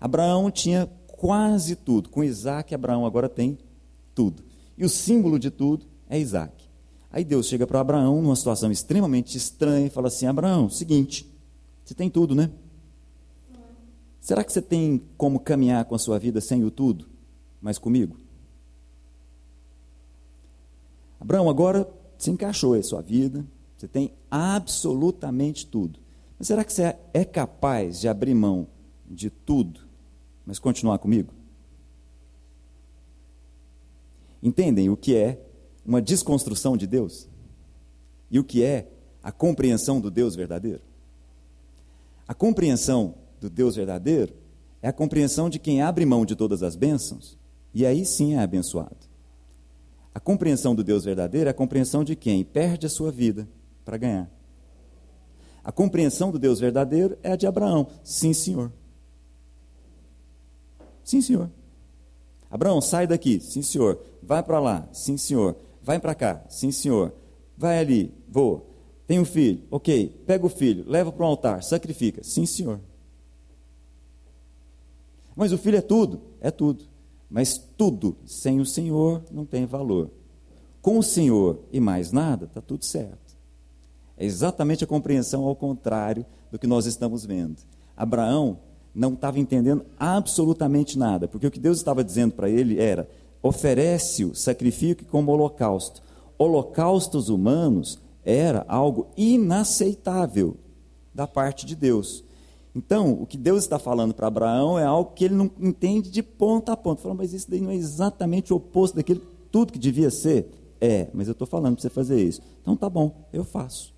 Abraão 0.00 0.50
tinha 0.50 0.88
quase 1.22 1.76
tudo. 1.76 2.08
Com 2.08 2.24
Isaac, 2.24 2.74
Abraão 2.74 3.06
agora 3.06 3.28
tem 3.28 3.56
tudo. 4.12 4.42
E 4.76 4.84
o 4.84 4.88
símbolo 4.88 5.38
de 5.38 5.52
tudo 5.52 5.86
é 6.10 6.18
Isaac. 6.18 6.68
Aí 7.12 7.24
Deus 7.24 7.46
chega 7.46 7.64
para 7.64 7.78
Abraão 7.78 8.20
numa 8.20 8.34
situação 8.34 8.72
extremamente 8.72 9.36
estranha 9.36 9.86
e 9.86 9.90
fala 9.90 10.08
assim: 10.08 10.26
Abraão, 10.26 10.68
seguinte, 10.68 11.32
você 11.84 11.94
tem 11.94 12.10
tudo, 12.10 12.34
né? 12.34 12.50
Será 14.20 14.42
que 14.42 14.52
você 14.52 14.60
tem 14.60 15.00
como 15.16 15.38
caminhar 15.38 15.84
com 15.84 15.94
a 15.94 15.98
sua 15.98 16.18
vida 16.18 16.40
sem 16.40 16.64
o 16.64 16.72
tudo, 16.72 17.06
mas 17.60 17.78
comigo? 17.78 18.16
Abraão, 21.20 21.48
agora 21.48 21.88
se 22.18 22.32
encaixou 22.32 22.74
a 22.74 22.82
sua 22.82 23.00
vida, 23.00 23.46
você 23.76 23.86
tem 23.86 24.12
absolutamente 24.28 25.68
tudo. 25.68 26.00
Mas 26.36 26.48
será 26.48 26.64
que 26.64 26.72
você 26.72 26.96
é 27.14 27.24
capaz 27.24 28.00
de 28.00 28.08
abrir 28.08 28.34
mão 28.34 28.66
de 29.08 29.30
tudo, 29.30 29.91
mas 30.46 30.58
continuar 30.58 30.98
comigo? 30.98 31.32
Entendem 34.42 34.90
o 34.90 34.96
que 34.96 35.14
é 35.14 35.40
uma 35.84 36.02
desconstrução 36.02 36.76
de 36.76 36.86
Deus? 36.86 37.28
E 38.30 38.38
o 38.38 38.44
que 38.44 38.62
é 38.64 38.88
a 39.22 39.30
compreensão 39.30 40.00
do 40.00 40.10
Deus 40.10 40.34
verdadeiro? 40.34 40.80
A 42.26 42.34
compreensão 42.34 43.14
do 43.40 43.48
Deus 43.48 43.76
verdadeiro 43.76 44.34
é 44.80 44.88
a 44.88 44.92
compreensão 44.92 45.48
de 45.48 45.58
quem 45.58 45.82
abre 45.82 46.04
mão 46.04 46.24
de 46.24 46.34
todas 46.34 46.62
as 46.62 46.74
bênçãos 46.74 47.38
e 47.74 47.86
aí 47.86 48.04
sim 48.04 48.34
é 48.34 48.38
abençoado. 48.38 48.96
A 50.14 50.20
compreensão 50.20 50.74
do 50.74 50.84
Deus 50.84 51.04
verdadeiro 51.04 51.48
é 51.48 51.50
a 51.50 51.54
compreensão 51.54 52.04
de 52.04 52.14
quem 52.14 52.44
perde 52.44 52.86
a 52.86 52.90
sua 52.90 53.10
vida 53.10 53.48
para 53.84 53.96
ganhar. 53.96 54.30
A 55.64 55.72
compreensão 55.72 56.30
do 56.30 56.38
Deus 56.38 56.60
verdadeiro 56.60 57.16
é 57.22 57.32
a 57.32 57.36
de 57.36 57.46
Abraão. 57.46 57.86
Sim, 58.02 58.32
senhor. 58.32 58.72
Sim, 61.04 61.20
senhor. 61.20 61.50
Abraão, 62.50 62.80
sai 62.80 63.06
daqui. 63.06 63.40
Sim, 63.40 63.62
senhor. 63.62 63.98
Vai 64.22 64.42
para 64.42 64.60
lá. 64.60 64.88
Sim, 64.92 65.16
senhor. 65.16 65.56
Vai 65.82 65.98
para 65.98 66.14
cá. 66.14 66.44
Sim, 66.48 66.70
senhor. 66.70 67.12
Vai 67.56 67.78
ali. 67.78 68.12
Vou. 68.28 68.70
Tem 69.06 69.18
um 69.18 69.24
filho. 69.24 69.62
Ok. 69.70 70.22
Pega 70.26 70.44
o 70.44 70.48
filho. 70.48 70.84
Leva 70.86 71.10
para 71.10 71.24
o 71.24 71.26
altar. 71.26 71.62
Sacrifica. 71.62 72.22
Sim, 72.22 72.46
senhor. 72.46 72.80
Mas 75.34 75.52
o 75.52 75.58
filho 75.58 75.78
é 75.78 75.82
tudo. 75.82 76.20
É 76.40 76.50
tudo. 76.50 76.84
Mas 77.32 77.56
tudo 77.56 78.14
sem 78.26 78.60
o 78.60 78.66
Senhor 78.66 79.22
não 79.30 79.46
tem 79.46 79.64
valor. 79.64 80.10
Com 80.82 80.98
o 80.98 81.02
Senhor 81.02 81.60
e 81.72 81.80
mais 81.80 82.12
nada, 82.12 82.44
está 82.44 82.60
tudo 82.60 82.84
certo. 82.84 83.34
É 84.18 84.24
exatamente 84.26 84.84
a 84.84 84.86
compreensão 84.86 85.44
ao 85.44 85.56
contrário 85.56 86.26
do 86.50 86.58
que 86.58 86.66
nós 86.66 86.84
estamos 86.84 87.24
vendo. 87.24 87.56
Abraão 87.96 88.58
não 88.94 89.14
estava 89.14 89.38
entendendo 89.40 89.84
absolutamente 89.98 90.98
nada, 90.98 91.26
porque 91.26 91.46
o 91.46 91.50
que 91.50 91.60
Deus 91.60 91.78
estava 91.78 92.04
dizendo 92.04 92.34
para 92.34 92.50
ele 92.50 92.78
era: 92.78 93.08
oferece-o, 93.42 94.34
sacrifique 94.34 95.04
como 95.04 95.32
holocausto. 95.32 96.02
Holocaustos 96.38 97.28
humanos 97.28 97.98
era 98.24 98.64
algo 98.68 99.08
inaceitável 99.16 100.56
da 101.14 101.26
parte 101.26 101.64
de 101.66 101.74
Deus. 101.74 102.24
Então, 102.74 103.12
o 103.12 103.26
que 103.26 103.36
Deus 103.36 103.64
está 103.64 103.78
falando 103.78 104.14
para 104.14 104.26
Abraão 104.26 104.78
é 104.78 104.84
algo 104.84 105.12
que 105.12 105.26
ele 105.26 105.34
não 105.34 105.50
entende 105.60 106.10
de 106.10 106.22
ponta 106.22 106.72
a 106.72 106.76
ponta. 106.76 107.02
Falando, 107.02 107.18
mas 107.18 107.32
isso 107.32 107.50
daí 107.50 107.60
não 107.60 107.70
é 107.70 107.74
exatamente 107.74 108.52
o 108.52 108.56
oposto 108.56 108.96
daquilo 108.96 109.20
tudo 109.50 109.72
que 109.72 109.78
devia 109.78 110.10
ser? 110.10 110.50
É, 110.80 111.06
mas 111.12 111.28
eu 111.28 111.32
estou 111.32 111.46
falando 111.46 111.74
para 111.74 111.82
você 111.82 111.90
fazer 111.90 112.20
isso. 112.20 112.40
Então 112.62 112.74
tá 112.74 112.88
bom, 112.88 113.28
eu 113.32 113.44
faço. 113.44 113.94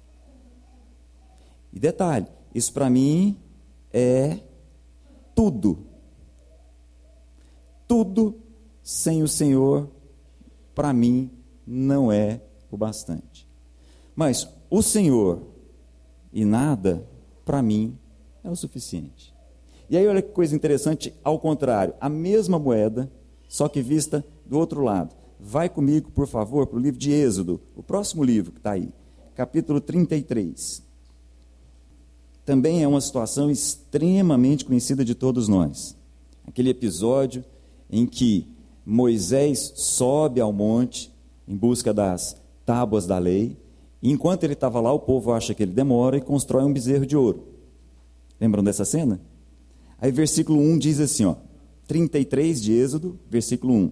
E 1.72 1.78
detalhe, 1.78 2.26
isso 2.54 2.72
para 2.72 2.90
mim 2.90 3.36
é 3.92 4.38
tudo. 5.34 5.86
Tudo 7.86 8.36
sem 8.82 9.22
o 9.22 9.28
Senhor, 9.28 9.90
para 10.74 10.92
mim, 10.92 11.30
não 11.66 12.12
é 12.12 12.40
o 12.70 12.76
bastante. 12.76 13.48
Mas 14.14 14.48
o 14.70 14.82
Senhor 14.82 15.42
e 16.32 16.44
nada, 16.44 17.06
para 17.44 17.62
mim, 17.62 17.96
é 18.42 18.50
o 18.50 18.56
suficiente. 18.56 19.34
E 19.88 19.96
aí, 19.96 20.06
olha 20.06 20.22
que 20.22 20.32
coisa 20.32 20.56
interessante, 20.56 21.14
ao 21.22 21.38
contrário, 21.38 21.94
a 22.00 22.08
mesma 22.08 22.58
moeda, 22.58 23.10
só 23.46 23.68
que 23.68 23.80
vista 23.82 24.24
do 24.44 24.58
outro 24.58 24.82
lado. 24.82 25.14
Vai 25.38 25.68
comigo, 25.68 26.10
por 26.10 26.26
favor, 26.26 26.66
para 26.66 26.78
o 26.78 26.80
livro 26.80 26.98
de 26.98 27.12
Êxodo, 27.12 27.60
o 27.76 27.82
próximo 27.82 28.24
livro 28.24 28.52
que 28.52 28.58
está 28.58 28.72
aí, 28.72 28.88
capítulo 29.34 29.80
33. 29.80 30.82
Também 32.44 32.82
é 32.82 32.88
uma 32.88 33.00
situação 33.00 33.50
extremamente 33.50 34.64
conhecida 34.64 35.04
de 35.04 35.14
todos 35.14 35.48
nós. 35.48 35.96
Aquele 36.46 36.70
episódio 36.70 37.44
em 37.90 38.06
que 38.06 38.46
Moisés 38.84 39.72
sobe 39.76 40.40
ao 40.40 40.52
monte 40.52 41.12
em 41.48 41.56
busca 41.56 41.92
das 41.92 42.36
tábuas 42.66 43.06
da 43.06 43.18
lei, 43.18 43.56
e 44.02 44.10
enquanto 44.10 44.44
ele 44.44 44.52
estava 44.52 44.80
lá, 44.80 44.92
o 44.92 44.98
povo 44.98 45.32
acha 45.32 45.54
que 45.54 45.62
ele 45.62 45.72
demora 45.72 46.18
e 46.18 46.20
constrói 46.20 46.64
um 46.64 46.72
bezerro 46.72 47.06
de 47.06 47.16
ouro. 47.16 47.44
Lembram 48.38 48.62
dessa 48.62 48.84
cena? 48.84 49.20
Aí 49.98 50.12
versículo 50.12 50.60
1 50.60 50.78
diz 50.78 51.00
assim, 51.00 51.24
ó, 51.24 51.36
33 51.86 52.60
de 52.60 52.72
Êxodo, 52.72 53.18
versículo 53.30 53.72
1. 53.72 53.90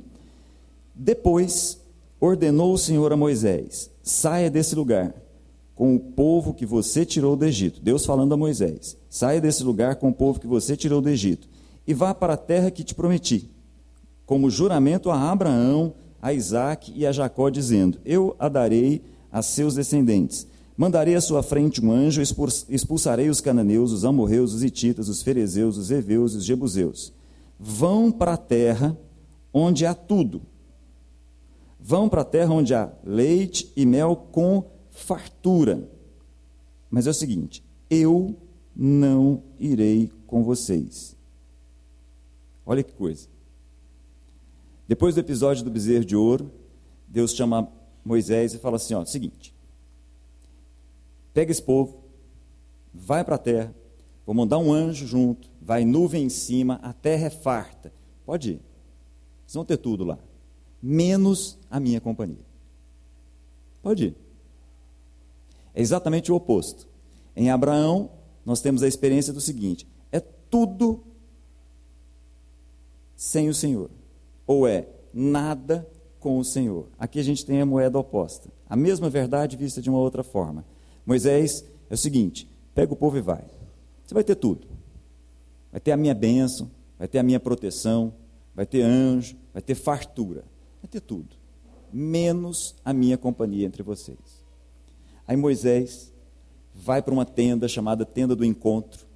Depois 0.94 1.80
ordenou 2.20 2.74
o 2.74 2.78
Senhor 2.78 3.12
a 3.12 3.16
Moisés: 3.16 3.90
saia 4.02 4.50
desse 4.50 4.74
lugar 4.74 5.14
com 5.82 5.96
o 5.96 5.98
povo 5.98 6.54
que 6.54 6.64
você 6.64 7.04
tirou 7.04 7.34
do 7.34 7.44
Egito. 7.44 7.80
Deus 7.82 8.06
falando 8.06 8.32
a 8.32 8.36
Moisés: 8.36 8.96
saia 9.10 9.40
desse 9.40 9.64
lugar 9.64 9.96
com 9.96 10.10
o 10.10 10.14
povo 10.14 10.38
que 10.38 10.46
você 10.46 10.76
tirou 10.76 11.00
do 11.00 11.08
Egito 11.08 11.48
e 11.84 11.92
vá 11.92 12.14
para 12.14 12.34
a 12.34 12.36
terra 12.36 12.70
que 12.70 12.84
te 12.84 12.94
prometi, 12.94 13.50
como 14.24 14.48
juramento 14.48 15.10
a 15.10 15.32
Abraão, 15.32 15.94
a 16.22 16.32
Isaac 16.32 16.92
e 16.94 17.04
a 17.04 17.10
Jacó, 17.10 17.50
dizendo: 17.50 17.98
Eu 18.04 18.36
a 18.38 18.48
darei 18.48 19.02
a 19.28 19.42
seus 19.42 19.74
descendentes. 19.74 20.46
Mandarei 20.76 21.16
à 21.16 21.20
sua 21.20 21.42
frente 21.42 21.84
um 21.84 21.90
anjo, 21.90 22.22
expulsarei 22.68 23.28
os 23.28 23.40
cananeus, 23.40 23.90
os 23.90 24.04
amorreus, 24.04 24.54
os 24.54 24.62
hititas, 24.62 25.08
os 25.08 25.20
ferezeus, 25.20 25.76
os 25.76 25.90
heveus 25.90 26.34
e 26.34 26.36
os 26.36 26.44
jebuseus. 26.44 27.12
Vão 27.58 28.12
para 28.12 28.34
a 28.34 28.36
terra 28.36 28.96
onde 29.52 29.84
há 29.84 29.94
tudo. 29.94 30.42
Vão 31.80 32.08
para 32.08 32.20
a 32.20 32.24
terra 32.24 32.54
onde 32.54 32.72
há 32.72 32.88
leite 33.04 33.72
e 33.74 33.84
mel 33.84 34.14
com 34.30 34.70
fartura. 34.92 35.88
Mas 36.88 37.06
é 37.06 37.10
o 37.10 37.14
seguinte: 37.14 37.64
eu 37.90 38.36
não 38.76 39.42
irei 39.58 40.12
com 40.26 40.44
vocês. 40.44 41.16
Olha 42.64 42.82
que 42.82 42.92
coisa. 42.92 43.28
Depois 44.86 45.14
do 45.14 45.20
episódio 45.20 45.64
do 45.64 45.70
bezerro 45.70 46.04
de 46.04 46.14
ouro, 46.14 46.52
Deus 47.08 47.34
chama 47.34 47.68
Moisés 48.04 48.54
e 48.54 48.58
fala 48.58 48.76
assim: 48.76 48.94
ó, 48.94 49.04
seguinte, 49.04 49.54
pega 51.34 51.50
esse 51.50 51.62
povo, 51.62 52.02
vai 52.92 53.24
para 53.24 53.36
a 53.36 53.38
terra, 53.38 53.74
vou 54.24 54.34
mandar 54.34 54.58
um 54.58 54.72
anjo 54.72 55.06
junto, 55.06 55.48
vai 55.60 55.84
nuvem 55.84 56.24
em 56.24 56.28
cima, 56.28 56.78
a 56.82 56.92
terra 56.92 57.26
é 57.26 57.30
farta. 57.30 57.92
Pode 58.24 58.52
ir. 58.52 58.60
Vocês 59.46 59.54
vão 59.54 59.64
ter 59.64 59.76
tudo 59.76 60.04
lá. 60.04 60.18
Menos 60.80 61.58
a 61.70 61.80
minha 61.80 62.00
companhia. 62.00 62.44
Pode 63.82 64.06
ir. 64.06 64.16
É 65.74 65.80
exatamente 65.80 66.30
o 66.30 66.34
oposto. 66.34 66.86
Em 67.34 67.50
Abraão, 67.50 68.10
nós 68.44 68.60
temos 68.60 68.82
a 68.82 68.88
experiência 68.88 69.32
do 69.32 69.40
seguinte: 69.40 69.86
é 70.10 70.20
tudo 70.20 71.02
sem 73.16 73.48
o 73.48 73.54
Senhor. 73.54 73.90
Ou 74.46 74.66
é 74.66 74.88
nada 75.12 75.88
com 76.18 76.38
o 76.38 76.44
Senhor. 76.44 76.88
Aqui 76.98 77.18
a 77.18 77.22
gente 77.22 77.44
tem 77.44 77.60
a 77.60 77.66
moeda 77.66 77.98
oposta. 77.98 78.50
A 78.68 78.76
mesma 78.76 79.08
verdade 79.08 79.56
vista 79.56 79.80
de 79.80 79.88
uma 79.88 79.98
outra 79.98 80.22
forma. 80.22 80.64
Moisés 81.06 81.64
é 81.88 81.94
o 81.94 81.98
seguinte: 81.98 82.48
pega 82.74 82.92
o 82.92 82.96
povo 82.96 83.16
e 83.16 83.20
vai. 83.20 83.44
Você 84.04 84.14
vai 84.14 84.24
ter 84.24 84.34
tudo. 84.34 84.66
Vai 85.70 85.80
ter 85.80 85.92
a 85.92 85.96
minha 85.96 86.14
bênção, 86.14 86.70
vai 86.98 87.08
ter 87.08 87.18
a 87.18 87.22
minha 87.22 87.40
proteção, 87.40 88.12
vai 88.54 88.66
ter 88.66 88.82
anjo, 88.82 89.36
vai 89.52 89.62
ter 89.62 89.74
fartura, 89.74 90.44
vai 90.82 90.88
ter 90.88 91.00
tudo. 91.00 91.34
Menos 91.90 92.74
a 92.84 92.92
minha 92.92 93.16
companhia 93.16 93.66
entre 93.66 93.82
vocês. 93.82 94.41
Aí 95.26 95.36
Moisés 95.36 96.12
vai 96.74 97.02
para 97.02 97.14
uma 97.14 97.24
tenda 97.24 97.68
chamada 97.68 98.04
Tenda 98.04 98.34
do 98.34 98.44
Encontro, 98.44 99.06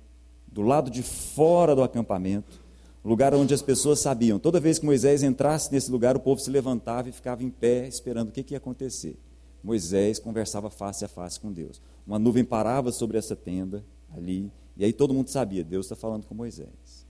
do 0.46 0.62
lado 0.62 0.90
de 0.90 1.02
fora 1.02 1.74
do 1.74 1.82
acampamento, 1.82 2.60
lugar 3.04 3.34
onde 3.34 3.54
as 3.54 3.62
pessoas 3.62 4.00
sabiam. 4.00 4.38
Toda 4.38 4.60
vez 4.60 4.78
que 4.78 4.86
Moisés 4.86 5.22
entrasse 5.22 5.72
nesse 5.72 5.90
lugar, 5.90 6.16
o 6.16 6.20
povo 6.20 6.40
se 6.40 6.50
levantava 6.50 7.08
e 7.08 7.12
ficava 7.12 7.42
em 7.42 7.50
pé, 7.50 7.86
esperando 7.86 8.28
o 8.28 8.32
que, 8.32 8.42
que 8.42 8.54
ia 8.54 8.58
acontecer. 8.58 9.16
Moisés 9.62 10.18
conversava 10.18 10.70
face 10.70 11.04
a 11.04 11.08
face 11.08 11.40
com 11.40 11.52
Deus. 11.52 11.80
Uma 12.06 12.18
nuvem 12.18 12.44
parava 12.44 12.92
sobre 12.92 13.18
essa 13.18 13.34
tenda 13.34 13.84
ali, 14.16 14.50
e 14.76 14.84
aí 14.84 14.92
todo 14.92 15.12
mundo 15.12 15.28
sabia, 15.28 15.64
Deus 15.64 15.86
está 15.86 15.96
falando 15.96 16.26
com 16.26 16.34
Moisés. 16.34 17.06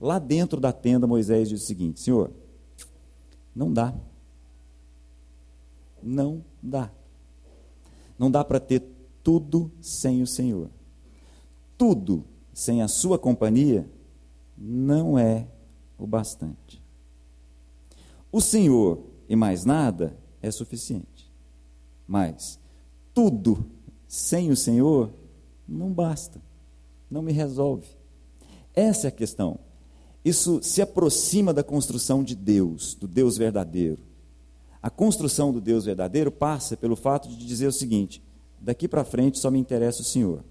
Lá 0.00 0.18
dentro 0.18 0.60
da 0.60 0.72
tenda, 0.72 1.06
Moisés 1.06 1.48
diz 1.48 1.62
o 1.62 1.66
seguinte: 1.66 2.00
Senhor, 2.00 2.30
não 3.54 3.72
dá. 3.72 3.92
Não 6.02 6.44
dá. 6.62 6.90
Não 8.18 8.30
dá 8.30 8.44
para 8.44 8.58
ter 8.58 8.82
tudo 9.22 9.70
sem 9.80 10.22
o 10.22 10.26
Senhor. 10.26 10.70
Tudo 11.76 12.24
sem 12.52 12.82
a 12.82 12.88
sua 12.88 13.18
companhia 13.18 13.88
não 14.56 15.18
é 15.18 15.46
o 15.96 16.06
bastante. 16.06 16.82
O 18.32 18.40
Senhor 18.40 19.00
e 19.28 19.36
mais 19.36 19.64
nada 19.64 20.16
é 20.42 20.50
suficiente. 20.50 21.30
Mas 22.06 22.58
tudo 23.14 23.64
sem 24.06 24.50
o 24.50 24.56
Senhor 24.56 25.12
não 25.68 25.92
basta, 25.92 26.40
não 27.10 27.22
me 27.22 27.32
resolve. 27.32 27.86
Essa 28.74 29.06
é 29.06 29.08
a 29.08 29.12
questão. 29.12 29.58
Isso 30.24 30.60
se 30.62 30.80
aproxima 30.80 31.52
da 31.52 31.62
construção 31.62 32.24
de 32.24 32.34
Deus, 32.34 32.94
do 32.94 33.06
Deus 33.06 33.36
verdadeiro. 33.36 34.07
A 34.82 34.90
construção 34.90 35.52
do 35.52 35.60
Deus 35.60 35.84
verdadeiro 35.84 36.30
passa 36.30 36.76
pelo 36.76 36.94
fato 36.96 37.28
de 37.28 37.36
dizer 37.36 37.66
o 37.66 37.72
seguinte: 37.72 38.22
daqui 38.60 38.86
para 38.86 39.04
frente 39.04 39.38
só 39.38 39.50
me 39.50 39.58
interessa 39.58 40.02
o 40.02 40.04
Senhor. 40.04 40.44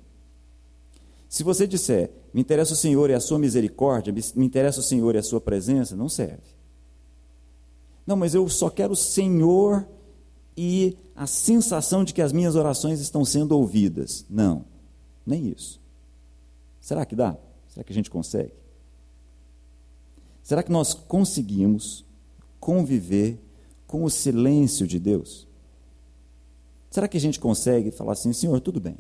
Se 1.29 1.43
você 1.43 1.67
disser, 1.67 2.11
me 2.33 2.41
interessa 2.41 2.73
o 2.73 2.77
Senhor 2.77 3.09
e 3.09 3.13
a 3.13 3.19
sua 3.19 3.37
misericórdia, 3.37 4.13
me 4.35 4.45
interessa 4.45 4.79
o 4.79 4.83
Senhor 4.83 5.15
e 5.15 5.17
a 5.17 5.23
sua 5.23 5.41
presença, 5.41 5.95
não 5.95 6.07
serve. 6.07 6.55
Não, 8.05 8.15
mas 8.15 8.33
eu 8.33 8.47
só 8.47 8.69
quero 8.69 8.93
o 8.93 8.95
Senhor 8.95 9.85
e 10.55 10.97
a 11.15 11.27
sensação 11.27 12.03
de 12.03 12.13
que 12.13 12.21
as 12.21 12.31
minhas 12.31 12.55
orações 12.55 13.01
estão 13.01 13.25
sendo 13.25 13.51
ouvidas. 13.57 14.25
Não, 14.29 14.63
nem 15.25 15.47
isso. 15.47 15.81
Será 16.79 17.05
que 17.05 17.15
dá? 17.15 17.37
Será 17.67 17.83
que 17.83 17.91
a 17.91 17.95
gente 17.95 18.09
consegue? 18.09 18.53
Será 20.41 20.63
que 20.63 20.71
nós 20.71 20.93
conseguimos 20.93 22.05
conviver 22.59 23.37
com 23.87 24.03
o 24.03 24.09
silêncio 24.09 24.85
de 24.85 24.99
Deus? 24.99 25.47
Será 26.91 27.07
que 27.07 27.17
a 27.17 27.21
gente 27.21 27.39
consegue 27.39 27.89
falar 27.89 28.13
assim, 28.13 28.33
Senhor, 28.33 28.59
tudo 28.59 28.79
bem. 28.79 28.97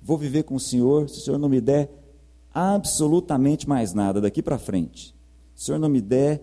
Vou 0.00 0.16
viver 0.16 0.44
com 0.44 0.54
o 0.54 0.60
Senhor, 0.60 1.08
se 1.08 1.18
o 1.18 1.22
Senhor 1.22 1.38
não 1.38 1.48
me 1.48 1.60
der 1.60 1.90
absolutamente 2.54 3.68
mais 3.68 3.92
nada 3.92 4.20
daqui 4.20 4.42
para 4.42 4.58
frente. 4.58 5.14
Se 5.54 5.62
o 5.62 5.66
Senhor 5.66 5.78
não 5.78 5.88
me 5.88 6.00
der 6.00 6.42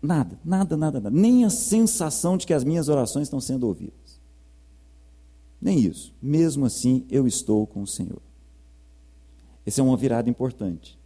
Nada, 0.00 0.38
nada, 0.44 0.76
nada, 0.76 1.00
nada. 1.00 1.10
Nem 1.10 1.44
a 1.44 1.50
sensação 1.50 2.36
de 2.36 2.46
que 2.46 2.54
as 2.54 2.62
minhas 2.62 2.88
orações 2.88 3.24
estão 3.24 3.40
sendo 3.40 3.66
ouvidas. 3.66 4.20
Nem 5.60 5.80
isso. 5.80 6.14
Mesmo 6.22 6.64
assim, 6.64 7.04
eu 7.10 7.26
estou 7.26 7.66
com 7.66 7.82
o 7.82 7.86
Senhor. 7.86 8.22
Essa 9.66 9.80
é 9.80 9.84
uma 9.84 9.96
virada 9.96 10.30
importante. 10.30 10.96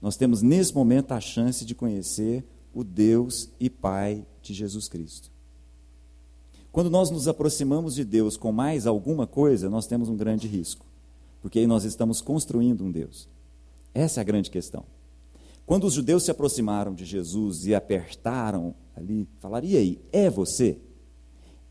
Nós 0.00 0.16
temos 0.16 0.42
nesse 0.42 0.74
momento 0.74 1.12
a 1.12 1.20
chance 1.20 1.64
de 1.64 1.74
conhecer 1.74 2.44
o 2.74 2.82
Deus 2.82 3.50
e 3.60 3.68
Pai 3.68 4.26
de 4.40 4.54
Jesus 4.54 4.88
Cristo. 4.88 5.30
Quando 6.70 6.88
nós 6.88 7.10
nos 7.10 7.28
aproximamos 7.28 7.94
de 7.94 8.04
Deus 8.04 8.36
com 8.36 8.50
mais 8.50 8.86
alguma 8.86 9.26
coisa, 9.26 9.68
nós 9.68 9.86
temos 9.86 10.08
um 10.08 10.16
grande 10.16 10.48
risco, 10.48 10.86
porque 11.40 11.58
aí 11.58 11.66
nós 11.66 11.84
estamos 11.84 12.20
construindo 12.20 12.82
um 12.84 12.90
Deus. 12.90 13.28
Essa 13.92 14.20
é 14.20 14.22
a 14.22 14.24
grande 14.24 14.50
questão. 14.50 14.84
Quando 15.66 15.84
os 15.84 15.94
judeus 15.94 16.24
se 16.24 16.30
aproximaram 16.30 16.94
de 16.94 17.04
Jesus 17.04 17.66
e 17.66 17.74
apertaram 17.74 18.74
ali, 18.96 19.28
falaram: 19.38 19.66
e 19.66 19.76
aí, 19.76 20.00
é 20.10 20.30
você? 20.30 20.78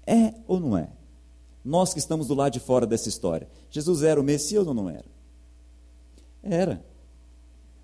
É 0.05 0.33
ou 0.47 0.59
não 0.59 0.77
é? 0.77 0.89
Nós 1.63 1.93
que 1.93 1.99
estamos 1.99 2.27
do 2.27 2.33
lado 2.33 2.53
de 2.53 2.59
fora 2.59 2.87
dessa 2.87 3.09
história, 3.09 3.47
Jesus 3.69 4.03
era 4.03 4.19
o 4.19 4.23
Messias 4.23 4.65
ou 4.65 4.73
não 4.73 4.89
era? 4.89 5.05
Era. 6.41 6.83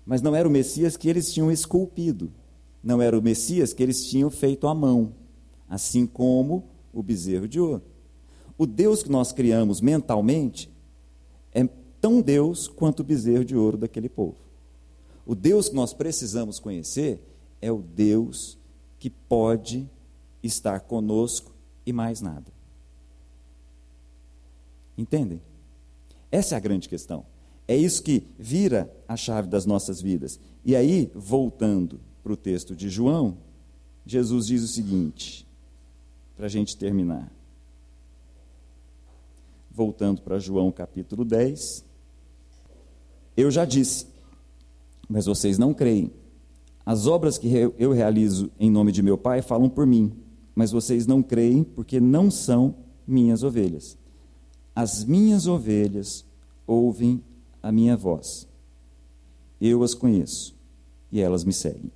Mas 0.04 0.22
não 0.22 0.34
era 0.34 0.48
o 0.48 0.50
Messias 0.50 0.96
que 0.96 1.08
eles 1.08 1.32
tinham 1.32 1.50
esculpido. 1.50 2.32
Não 2.82 3.02
era 3.02 3.18
o 3.18 3.22
Messias 3.22 3.72
que 3.72 3.82
eles 3.82 4.06
tinham 4.06 4.30
feito 4.30 4.66
à 4.66 4.74
mão. 4.74 5.12
Assim 5.68 6.06
como 6.06 6.64
o 6.92 7.02
bezerro 7.02 7.48
de 7.48 7.60
ouro. 7.60 7.82
O 8.56 8.66
Deus 8.66 9.02
que 9.02 9.10
nós 9.10 9.32
criamos 9.32 9.80
mentalmente 9.80 10.70
é 11.52 11.68
tão 12.00 12.20
Deus 12.20 12.66
quanto 12.66 13.00
o 13.00 13.04
bezerro 13.04 13.44
de 13.44 13.56
ouro 13.56 13.76
daquele 13.76 14.08
povo. 14.08 14.36
O 15.26 15.34
Deus 15.34 15.68
que 15.68 15.74
nós 15.74 15.92
precisamos 15.92 16.58
conhecer 16.58 17.20
é 17.60 17.70
o 17.70 17.82
Deus 17.82 18.58
que 18.98 19.10
pode 19.10 19.88
estar 20.42 20.80
conosco 20.80 21.52
e 21.84 21.92
mais 21.92 22.20
nada. 22.20 22.50
Entendem? 24.96 25.40
Essa 26.30 26.54
é 26.54 26.56
a 26.56 26.60
grande 26.60 26.88
questão. 26.88 27.24
É 27.66 27.76
isso 27.76 28.02
que 28.02 28.24
vira 28.38 28.92
a 29.06 29.16
chave 29.16 29.48
das 29.48 29.66
nossas 29.66 30.00
vidas. 30.00 30.40
E 30.64 30.74
aí, 30.74 31.10
voltando 31.14 32.00
para 32.28 32.34
o 32.34 32.36
texto 32.36 32.76
de 32.76 32.90
João, 32.90 33.38
Jesus 34.04 34.48
diz 34.48 34.62
o 34.62 34.68
seguinte, 34.68 35.46
para 36.36 36.44
a 36.44 36.48
gente 36.48 36.76
terminar. 36.76 37.32
Voltando 39.70 40.20
para 40.20 40.38
João 40.38 40.70
capítulo 40.70 41.24
10. 41.24 41.82
Eu 43.34 43.50
já 43.50 43.64
disse, 43.64 44.08
mas 45.08 45.24
vocês 45.24 45.56
não 45.56 45.72
creem. 45.72 46.12
As 46.84 47.06
obras 47.06 47.38
que 47.38 47.48
eu 47.78 47.92
realizo 47.92 48.50
em 48.60 48.70
nome 48.70 48.92
de 48.92 49.02
meu 49.02 49.16
Pai 49.16 49.40
falam 49.40 49.70
por 49.70 49.86
mim, 49.86 50.12
mas 50.54 50.70
vocês 50.70 51.06
não 51.06 51.22
creem 51.22 51.64
porque 51.64 51.98
não 51.98 52.30
são 52.30 52.74
minhas 53.06 53.42
ovelhas. 53.42 53.96
As 54.76 55.02
minhas 55.02 55.46
ovelhas 55.46 56.26
ouvem 56.66 57.24
a 57.62 57.72
minha 57.72 57.96
voz. 57.96 58.46
Eu 59.58 59.82
as 59.82 59.94
conheço 59.94 60.54
e 61.10 61.22
elas 61.22 61.42
me 61.42 61.54
seguem. 61.54 61.90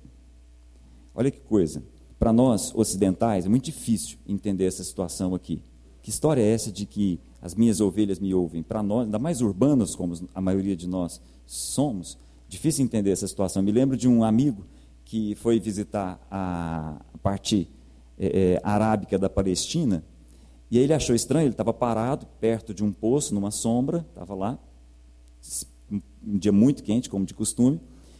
Olha 1.15 1.31
que 1.31 1.39
coisa. 1.39 1.83
Para 2.17 2.31
nós 2.31 2.73
ocidentais 2.73 3.45
é 3.45 3.49
muito 3.49 3.65
difícil 3.65 4.17
entender 4.27 4.65
essa 4.65 4.83
situação 4.83 5.35
aqui. 5.35 5.61
Que 6.01 6.09
história 6.09 6.41
é 6.41 6.53
essa 6.53 6.71
de 6.71 6.85
que 6.85 7.19
as 7.41 7.55
minhas 7.55 7.79
ovelhas 7.79 8.19
me 8.19 8.33
ouvem? 8.33 8.63
Para 8.63 8.83
nós, 8.83 9.05
ainda 9.05 9.19
mais 9.19 9.41
urbanos 9.41 9.95
como 9.95 10.13
a 10.33 10.41
maioria 10.41 10.75
de 10.75 10.87
nós 10.87 11.21
somos, 11.45 12.17
difícil 12.47 12.83
entender 12.83 13.11
essa 13.11 13.27
situação. 13.27 13.61
Me 13.61 13.71
lembro 13.71 13.95
de 13.95 14.07
um 14.07 14.23
amigo 14.23 14.65
que 15.05 15.35
foi 15.35 15.59
visitar 15.59 16.19
a 16.29 17.01
parte 17.21 17.69
é, 18.17 18.53
é, 18.55 18.61
arábica 18.63 19.17
da 19.17 19.29
Palestina, 19.29 20.03
e 20.69 20.77
aí 20.77 20.83
ele 20.83 20.93
achou 20.93 21.15
estranho, 21.15 21.45
ele 21.45 21.53
estava 21.53 21.73
parado 21.73 22.25
perto 22.39 22.73
de 22.73 22.83
um 22.83 22.91
poço, 22.91 23.33
numa 23.33 23.51
sombra, 23.51 24.05
estava 24.09 24.33
lá, 24.33 24.57
um 25.91 26.37
dia 26.37 26.51
muito 26.51 26.83
quente, 26.83 27.09
como 27.09 27.25
de 27.25 27.33
costume, 27.33 27.79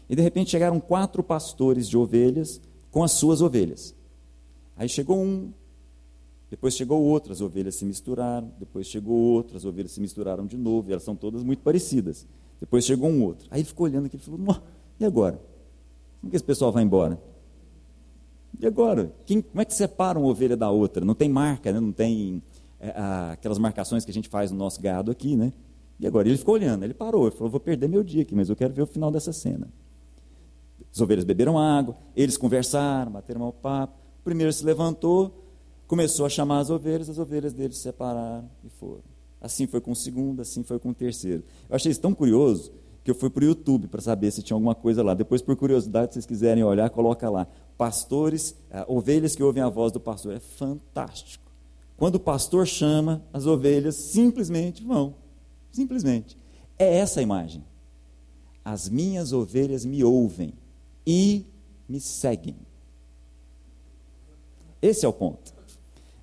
e 0.09 0.15
de 0.15 0.21
repente 0.21 0.51
chegaram 0.51 0.79
quatro 0.79 1.23
pastores 1.23 1.89
de 1.89 1.97
ovelhas 1.97 2.61
com 2.93 3.03
as 3.03 3.11
suas 3.11 3.41
ovelhas. 3.41 3.93
Aí 4.77 4.87
chegou 4.87 5.17
um, 5.17 5.51
depois 6.49 6.75
chegou 6.75 7.01
outro, 7.01 7.33
as 7.33 7.41
ovelhas 7.41 7.73
se 7.73 7.83
misturaram, 7.83 8.51
depois 8.59 8.85
chegou 8.85 9.17
outro, 9.17 9.57
as 9.57 9.65
ovelhas 9.65 9.91
se 9.91 9.99
misturaram 9.99 10.45
de 10.45 10.55
novo, 10.55 10.91
elas 10.91 11.01
são 11.01 11.15
todas 11.15 11.43
muito 11.43 11.63
parecidas. 11.63 12.27
Depois 12.61 12.85
chegou 12.85 13.09
um 13.09 13.23
outro. 13.23 13.47
Aí 13.49 13.61
ele 13.61 13.67
ficou 13.67 13.87
olhando 13.87 14.05
aqui 14.05 14.15
e 14.15 14.19
falou: 14.19 14.61
e 14.99 15.03
agora? 15.03 15.41
Como 16.21 16.29
que 16.29 16.35
esse 16.35 16.45
pessoal 16.45 16.71
vai 16.71 16.83
embora? 16.83 17.19
E 18.59 18.67
agora? 18.67 19.11
Quem, 19.25 19.41
como 19.41 19.59
é 19.59 19.65
que 19.65 19.73
separa 19.73 20.19
uma 20.19 20.29
ovelha 20.29 20.55
da 20.55 20.69
outra? 20.69 21.03
Não 21.03 21.15
tem 21.15 21.27
marca, 21.27 21.71
né? 21.71 21.79
não 21.79 21.91
tem 21.91 22.43
é, 22.79 22.91
a, 22.91 23.31
aquelas 23.31 23.57
marcações 23.57 24.05
que 24.05 24.11
a 24.11 24.13
gente 24.13 24.29
faz 24.29 24.51
no 24.51 24.57
nosso 24.57 24.79
gado 24.79 25.09
aqui, 25.09 25.35
né? 25.35 25.51
E 25.99 26.05
agora? 26.05 26.27
Ele 26.27 26.37
ficou 26.37 26.53
olhando, 26.53 26.83
ele 26.83 26.93
parou, 26.93 27.25
ele 27.25 27.35
falou: 27.35 27.49
vou 27.49 27.59
perder 27.59 27.89
meu 27.89 28.03
dia 28.03 28.21
aqui, 28.21 28.35
mas 28.35 28.47
eu 28.49 28.55
quero 28.55 28.71
ver 28.71 28.83
o 28.83 28.87
final 28.87 29.09
dessa 29.09 29.33
cena. 29.33 29.67
As 30.93 31.01
ovelhas 31.01 31.25
beberam 31.25 31.57
água, 31.57 31.97
eles 32.15 32.37
conversaram, 32.37 33.11
bateram 33.11 33.41
mal 33.41 33.51
papo. 33.51 33.97
O 34.21 34.23
primeiro 34.23 34.53
se 34.53 34.63
levantou, 34.63 35.43
começou 35.87 36.23
a 36.23 36.29
chamar 36.29 36.59
as 36.59 36.69
ovelhas, 36.69 37.09
as 37.09 37.17
ovelhas 37.17 37.51
dele 37.51 37.73
se 37.73 37.81
separaram 37.81 38.47
e 38.63 38.69
foram. 38.69 39.01
Assim 39.41 39.65
foi 39.65 39.81
com 39.81 39.91
o 39.91 39.95
segundo, 39.95 40.41
assim 40.41 40.63
foi 40.63 40.77
com 40.77 40.89
o 40.89 40.93
terceiro. 40.93 41.43
Eu 41.67 41.75
achei 41.75 41.91
isso 41.91 41.99
tão 41.99 42.13
curioso 42.13 42.71
que 43.03 43.09
eu 43.09 43.15
fui 43.15 43.29
para 43.29 43.41
o 43.41 43.47
YouTube 43.47 43.87
para 43.87 44.01
saber 44.01 44.31
se 44.31 44.43
tinha 44.43 44.55
alguma 44.55 44.75
coisa 44.75 45.03
lá. 45.03 45.15
Depois, 45.15 45.41
por 45.41 45.55
curiosidade, 45.55 46.09
se 46.09 46.13
vocês 46.13 46.25
quiserem 46.27 46.63
olhar, 46.63 46.89
coloca 46.91 47.27
lá. 47.29 47.47
Pastores, 47.75 48.51
uh, 48.71 48.85
ovelhas 48.87 49.35
que 49.35 49.43
ouvem 49.43 49.63
a 49.63 49.69
voz 49.69 49.91
do 49.91 49.99
pastor. 49.99 50.33
É 50.33 50.39
fantástico. 50.39 51.51
Quando 51.97 52.15
o 52.15 52.19
pastor 52.19 52.67
chama, 52.67 53.21
as 53.33 53.47
ovelhas 53.47 53.95
simplesmente 53.95 54.83
vão. 54.83 55.15
Simplesmente. 55.71 56.37
É 56.77 56.97
essa 56.97 57.19
a 57.19 57.23
imagem. 57.23 57.63
As 58.63 58.87
minhas 58.87 59.33
ovelhas 59.33 59.83
me 59.83 60.03
ouvem 60.03 60.53
e 61.05 61.45
me 61.87 61.99
seguem. 61.99 62.55
Esse 64.81 65.05
é 65.05 65.07
o 65.09 65.13
ponto. 65.13 65.53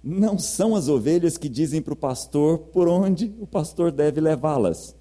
Não 0.03 0.39
são 0.39 0.75
as 0.75 0.89
ovelhas 0.89 1.37
que 1.37 1.49
dizem 1.49 1.83
para 1.83 1.93
o 1.93 1.97
pastor 1.97 2.59
por 2.59 2.89
onde 2.89 3.35
o 3.41 3.47
pastor 3.47 3.91
deve 3.91 4.21
levá-las 4.21 4.95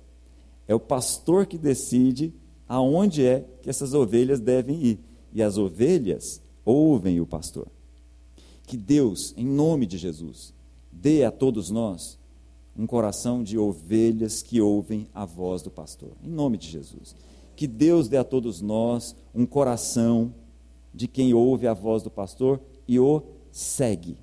é 0.69 0.75
o 0.75 0.79
pastor 0.79 1.47
que 1.47 1.57
decide 1.57 2.31
aonde 2.67 3.25
é 3.25 3.43
que 3.63 3.71
essas 3.71 3.95
ovelhas 3.95 4.39
devem 4.39 4.79
ir. 4.79 4.99
E 5.33 5.41
as 5.41 5.57
ovelhas 5.57 6.39
ouvem 6.63 7.19
o 7.19 7.25
pastor. 7.25 7.67
Que 8.67 8.77
Deus, 8.77 9.33
em 9.35 9.47
nome 9.47 9.87
de 9.87 9.97
Jesus, 9.97 10.53
dê 10.91 11.23
a 11.23 11.31
todos 11.31 11.71
nós 11.71 12.19
um 12.77 12.85
coração 12.85 13.43
de 13.43 13.57
ovelhas 13.57 14.43
que 14.43 14.61
ouvem 14.61 15.07
a 15.11 15.25
voz 15.25 15.63
do 15.63 15.71
pastor. 15.71 16.11
Em 16.23 16.29
nome 16.29 16.55
de 16.55 16.69
Jesus. 16.69 17.15
Que 17.59 17.67
Deus 17.67 18.07
dê 18.07 18.15
a 18.15 18.23
todos 18.23 18.61
nós 18.61 19.13
um 19.35 19.45
coração 19.45 20.33
de 20.93 21.09
quem 21.09 21.33
ouve 21.33 21.67
a 21.67 21.73
voz 21.73 22.01
do 22.01 22.09
pastor 22.09 22.61
e 22.87 22.97
o 22.97 23.21
segue. 23.51 24.17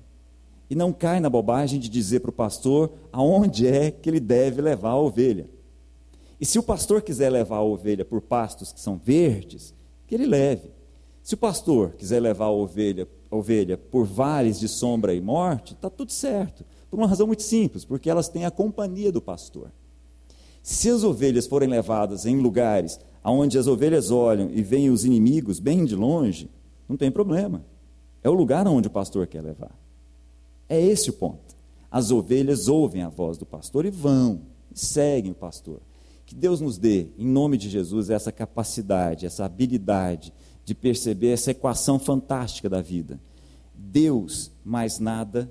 E 0.67 0.73
não 0.73 0.91
cai 0.91 1.19
na 1.19 1.29
bobagem 1.29 1.79
de 1.79 1.87
dizer 1.87 2.21
para 2.21 2.31
o 2.31 2.33
pastor 2.33 2.91
aonde 3.11 3.67
é 3.67 3.91
que 3.91 4.09
ele 4.09 4.19
deve 4.19 4.59
levar 4.59 4.89
a 4.89 4.99
ovelha. 4.99 5.47
E 6.41 6.47
se 6.47 6.57
o 6.57 6.63
pastor 6.63 7.03
quiser 7.03 7.29
levar 7.29 7.57
a 7.57 7.63
ovelha 7.63 8.03
por 8.03 8.21
pastos 8.21 8.71
que 8.73 8.81
são 8.81 8.97
verdes, 8.97 9.71
que 10.07 10.15
ele 10.15 10.25
leve. 10.25 10.71
Se 11.21 11.35
o 11.35 11.37
pastor 11.37 11.91
quiser 11.91 12.19
levar 12.19 12.45
a 12.45 12.51
ovelha, 12.51 13.07
a 13.29 13.35
ovelha 13.35 13.77
por 13.77 14.03
vales 14.03 14.59
de 14.59 14.67
sombra 14.67 15.13
e 15.13 15.21
morte, 15.21 15.75
está 15.75 15.91
tudo 15.91 16.11
certo. 16.11 16.65
Por 16.89 16.97
uma 16.97 17.07
razão 17.07 17.27
muito 17.27 17.43
simples, 17.43 17.85
porque 17.85 18.09
elas 18.09 18.29
têm 18.29 18.45
a 18.45 18.49
companhia 18.51 19.11
do 19.11 19.21
pastor. 19.21 19.71
Se 20.63 20.89
as 20.89 21.03
ovelhas 21.03 21.45
forem 21.47 21.69
levadas 21.69 22.25
em 22.25 22.41
lugares 22.41 22.99
onde 23.23 23.57
as 23.57 23.67
ovelhas 23.67 24.11
olham 24.11 24.49
e 24.51 24.61
veem 24.61 24.89
os 24.89 25.05
inimigos 25.05 25.59
bem 25.59 25.85
de 25.85 25.95
longe, 25.95 26.49
não 26.87 26.95
tem 26.95 27.11
problema. 27.11 27.63
É 28.23 28.29
o 28.29 28.33
lugar 28.33 28.67
onde 28.67 28.87
o 28.87 28.91
pastor 28.91 29.27
quer 29.27 29.41
levar. 29.41 29.75
É 30.69 30.79
esse 30.79 31.09
o 31.09 31.13
ponto. 31.13 31.55
As 31.89 32.11
ovelhas 32.11 32.67
ouvem 32.67 33.01
a 33.01 33.09
voz 33.09 33.37
do 33.37 33.45
pastor 33.45 33.85
e 33.85 33.89
vão, 33.89 34.41
seguem 34.73 35.31
o 35.31 35.35
pastor. 35.35 35.81
Que 36.25 36.35
Deus 36.35 36.59
nos 36.59 36.77
dê, 36.77 37.07
em 37.17 37.25
nome 37.25 37.57
de 37.57 37.69
Jesus, 37.69 38.09
essa 38.09 38.31
capacidade, 38.31 39.25
essa 39.25 39.45
habilidade 39.45 40.33
de 40.65 40.75
perceber 40.75 41.29
essa 41.29 41.51
equação 41.51 41.97
fantástica 41.97 42.69
da 42.69 42.81
vida. 42.81 43.19
Deus 43.73 44.51
mais 44.65 44.99
nada 44.99 45.49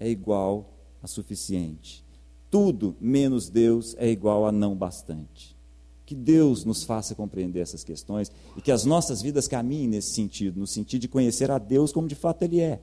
é 0.00 0.08
igual 0.08 0.72
a 1.02 1.06
suficiente. 1.06 2.02
Tudo 2.50 2.96
menos 2.98 3.50
Deus 3.50 3.94
é 3.98 4.08
igual 4.08 4.46
a 4.46 4.52
não 4.52 4.74
bastante. 4.74 5.53
Que 6.06 6.14
Deus 6.14 6.64
nos 6.64 6.84
faça 6.84 7.14
compreender 7.14 7.60
essas 7.60 7.82
questões 7.82 8.30
e 8.56 8.60
que 8.60 8.70
as 8.70 8.84
nossas 8.84 9.22
vidas 9.22 9.48
caminhem 9.48 9.88
nesse 9.88 10.12
sentido, 10.12 10.60
no 10.60 10.66
sentido 10.66 11.02
de 11.02 11.08
conhecer 11.08 11.50
a 11.50 11.58
Deus 11.58 11.92
como 11.92 12.06
de 12.06 12.14
fato 12.14 12.42
Ele 12.42 12.60
é. 12.60 12.80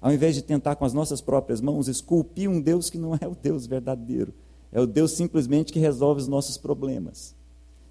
Ao 0.00 0.12
invés 0.12 0.34
de 0.34 0.42
tentar 0.42 0.76
com 0.76 0.84
as 0.84 0.92
nossas 0.92 1.20
próprias 1.20 1.60
mãos 1.60 1.88
esculpir 1.88 2.50
um 2.50 2.60
Deus 2.60 2.90
que 2.90 2.98
não 2.98 3.14
é 3.14 3.26
o 3.26 3.34
Deus 3.34 3.66
verdadeiro, 3.66 4.34
é 4.70 4.80
o 4.80 4.86
Deus 4.86 5.12
simplesmente 5.12 5.72
que 5.72 5.78
resolve 5.78 6.20
os 6.20 6.28
nossos 6.28 6.58
problemas. 6.58 7.34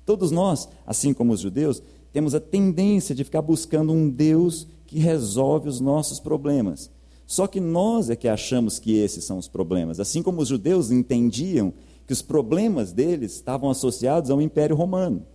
Todos 0.06 0.32
nós, 0.32 0.68
assim 0.86 1.14
como 1.14 1.32
os 1.32 1.40
judeus, 1.40 1.82
temos 2.12 2.36
a 2.36 2.40
tendência 2.40 3.16
de 3.16 3.24
ficar 3.24 3.42
buscando 3.42 3.94
um 3.94 4.10
Deus 4.10 4.68
que 4.86 5.00
resolve 5.00 5.70
os 5.70 5.80
nossos 5.80 6.20
problemas. 6.20 6.92
Só 7.26 7.48
que 7.48 7.60
nós 7.60 8.10
é 8.10 8.16
que 8.16 8.28
achamos 8.28 8.78
que 8.78 8.96
esses 8.96 9.24
são 9.24 9.38
os 9.38 9.48
problemas. 9.48 10.00
Assim 10.00 10.22
como 10.22 10.42
os 10.42 10.50
judeus 10.50 10.92
entendiam 10.92 11.74
que 12.06 12.14
os 12.14 12.22
problemas 12.22 12.92
deles 12.92 13.34
estavam 13.34 13.70
associados 13.70 14.30
ao 14.30 14.42
Império 14.42 14.76
Romano. 14.76 15.26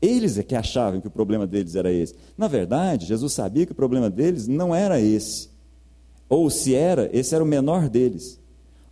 Eles 0.00 0.38
é 0.38 0.42
que 0.42 0.54
achavam 0.54 1.00
que 1.00 1.08
o 1.08 1.10
problema 1.10 1.46
deles 1.46 1.74
era 1.74 1.92
esse. 1.92 2.14
Na 2.36 2.46
verdade, 2.46 3.06
Jesus 3.06 3.32
sabia 3.32 3.66
que 3.66 3.72
o 3.72 3.76
problema 3.76 4.08
deles 4.08 4.46
não 4.46 4.74
era 4.74 5.00
esse. 5.00 5.50
Ou 6.28 6.48
se 6.50 6.74
era, 6.74 7.10
esse 7.12 7.34
era 7.34 7.42
o 7.42 7.46
menor 7.46 7.88
deles. 7.88 8.38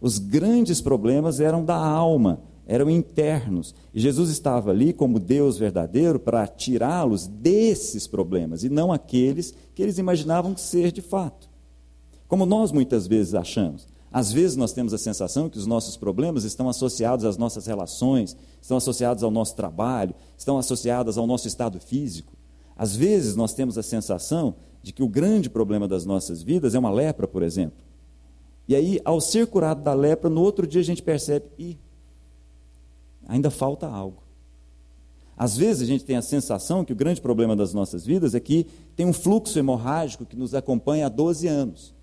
Os 0.01 0.19
grandes 0.19 0.81
problemas 0.81 1.39
eram 1.39 1.65
da 1.65 1.77
alma, 1.77 2.41
eram 2.67 2.91
internos. 2.91 3.75
E 3.95 4.01
Jesus 4.01 4.31
estava 4.31 4.71
ali 4.71 4.93
como 4.93 5.21
Deus 5.21 5.59
verdadeiro 5.59 6.19
para 6.19 6.47
tirá-los 6.47 7.27
desses 7.27 8.07
problemas 8.07 8.65
e 8.65 8.69
não 8.69 8.91
aqueles 8.91 9.55
que 9.75 9.83
eles 9.83 9.99
imaginavam 9.99 10.57
ser 10.57 10.91
de 10.91 11.03
fato. 11.03 11.49
Como 12.27 12.45
nós 12.45 12.73
muitas 12.73 13.07
vezes 13.07 13.35
achamos. 13.35 13.87
Às 14.17 14.33
vezes 14.33 14.57
nós 14.57 14.73
temos 14.73 14.95
a 14.95 14.99
sensação 14.99 15.47
que 15.47 15.59
os 15.59 15.67
nossos 15.67 15.95
problemas 15.95 16.45
estão 16.45 16.71
associados 16.71 17.27
às 17.27 17.37
nossas 17.37 17.67
relações, 17.67 18.35
estão 18.63 18.79
associados 18.79 19.23
ao 19.23 19.31
nosso 19.31 19.55
trabalho, 19.55 20.15
estão 20.39 20.57
associados 20.57 21.19
ao 21.19 21.27
nosso 21.27 21.47
estado 21.47 21.79
físico. 21.79 22.33
Às 22.75 22.97
vezes 22.97 23.37
nós 23.37 23.53
temos 23.53 23.77
a 23.77 23.83
sensação 23.83 24.55
de 24.83 24.91
que 24.91 25.03
o 25.03 25.07
grande 25.07 25.51
problema 25.51 25.87
das 25.87 26.07
nossas 26.07 26.43
vidas 26.43 26.75
é 26.75 26.79
uma 26.79 26.91
lepra, 26.91 27.29
por 27.29 27.43
exemplo. 27.43 27.77
E 28.67 28.75
aí, 28.75 28.99
ao 29.05 29.21
ser 29.21 29.49
curado 29.49 29.83
da 29.83 29.93
lepra, 29.93 30.31
no 30.31 30.41
outro 30.41 30.67
dia 30.67 30.81
a 30.81 30.85
gente 30.85 31.03
percebe, 31.03 31.45
e 31.59 31.77
ainda 33.29 33.51
falta 33.51 33.87
algo. 33.87 34.23
Às 35.37 35.59
vezes 35.59 35.83
a 35.83 35.87
gente 35.87 36.07
tem 36.07 36.17
a 36.17 36.23
sensação 36.23 36.87
que 36.87 36.93
o 36.95 36.97
grande 36.97 37.21
problema 37.21 37.55
das 37.55 37.75
nossas 37.75 38.07
vidas 38.07 38.35
é 38.35 38.41
que 38.41 38.67
tem 38.97 39.05
um 39.05 39.13
fluxo 39.13 39.59
hemorrágico 39.59 40.25
que 40.25 40.37
nos 40.37 40.55
acompanha 40.55 41.05
há 41.05 41.11
12 41.11 41.47
anos. 41.47 41.95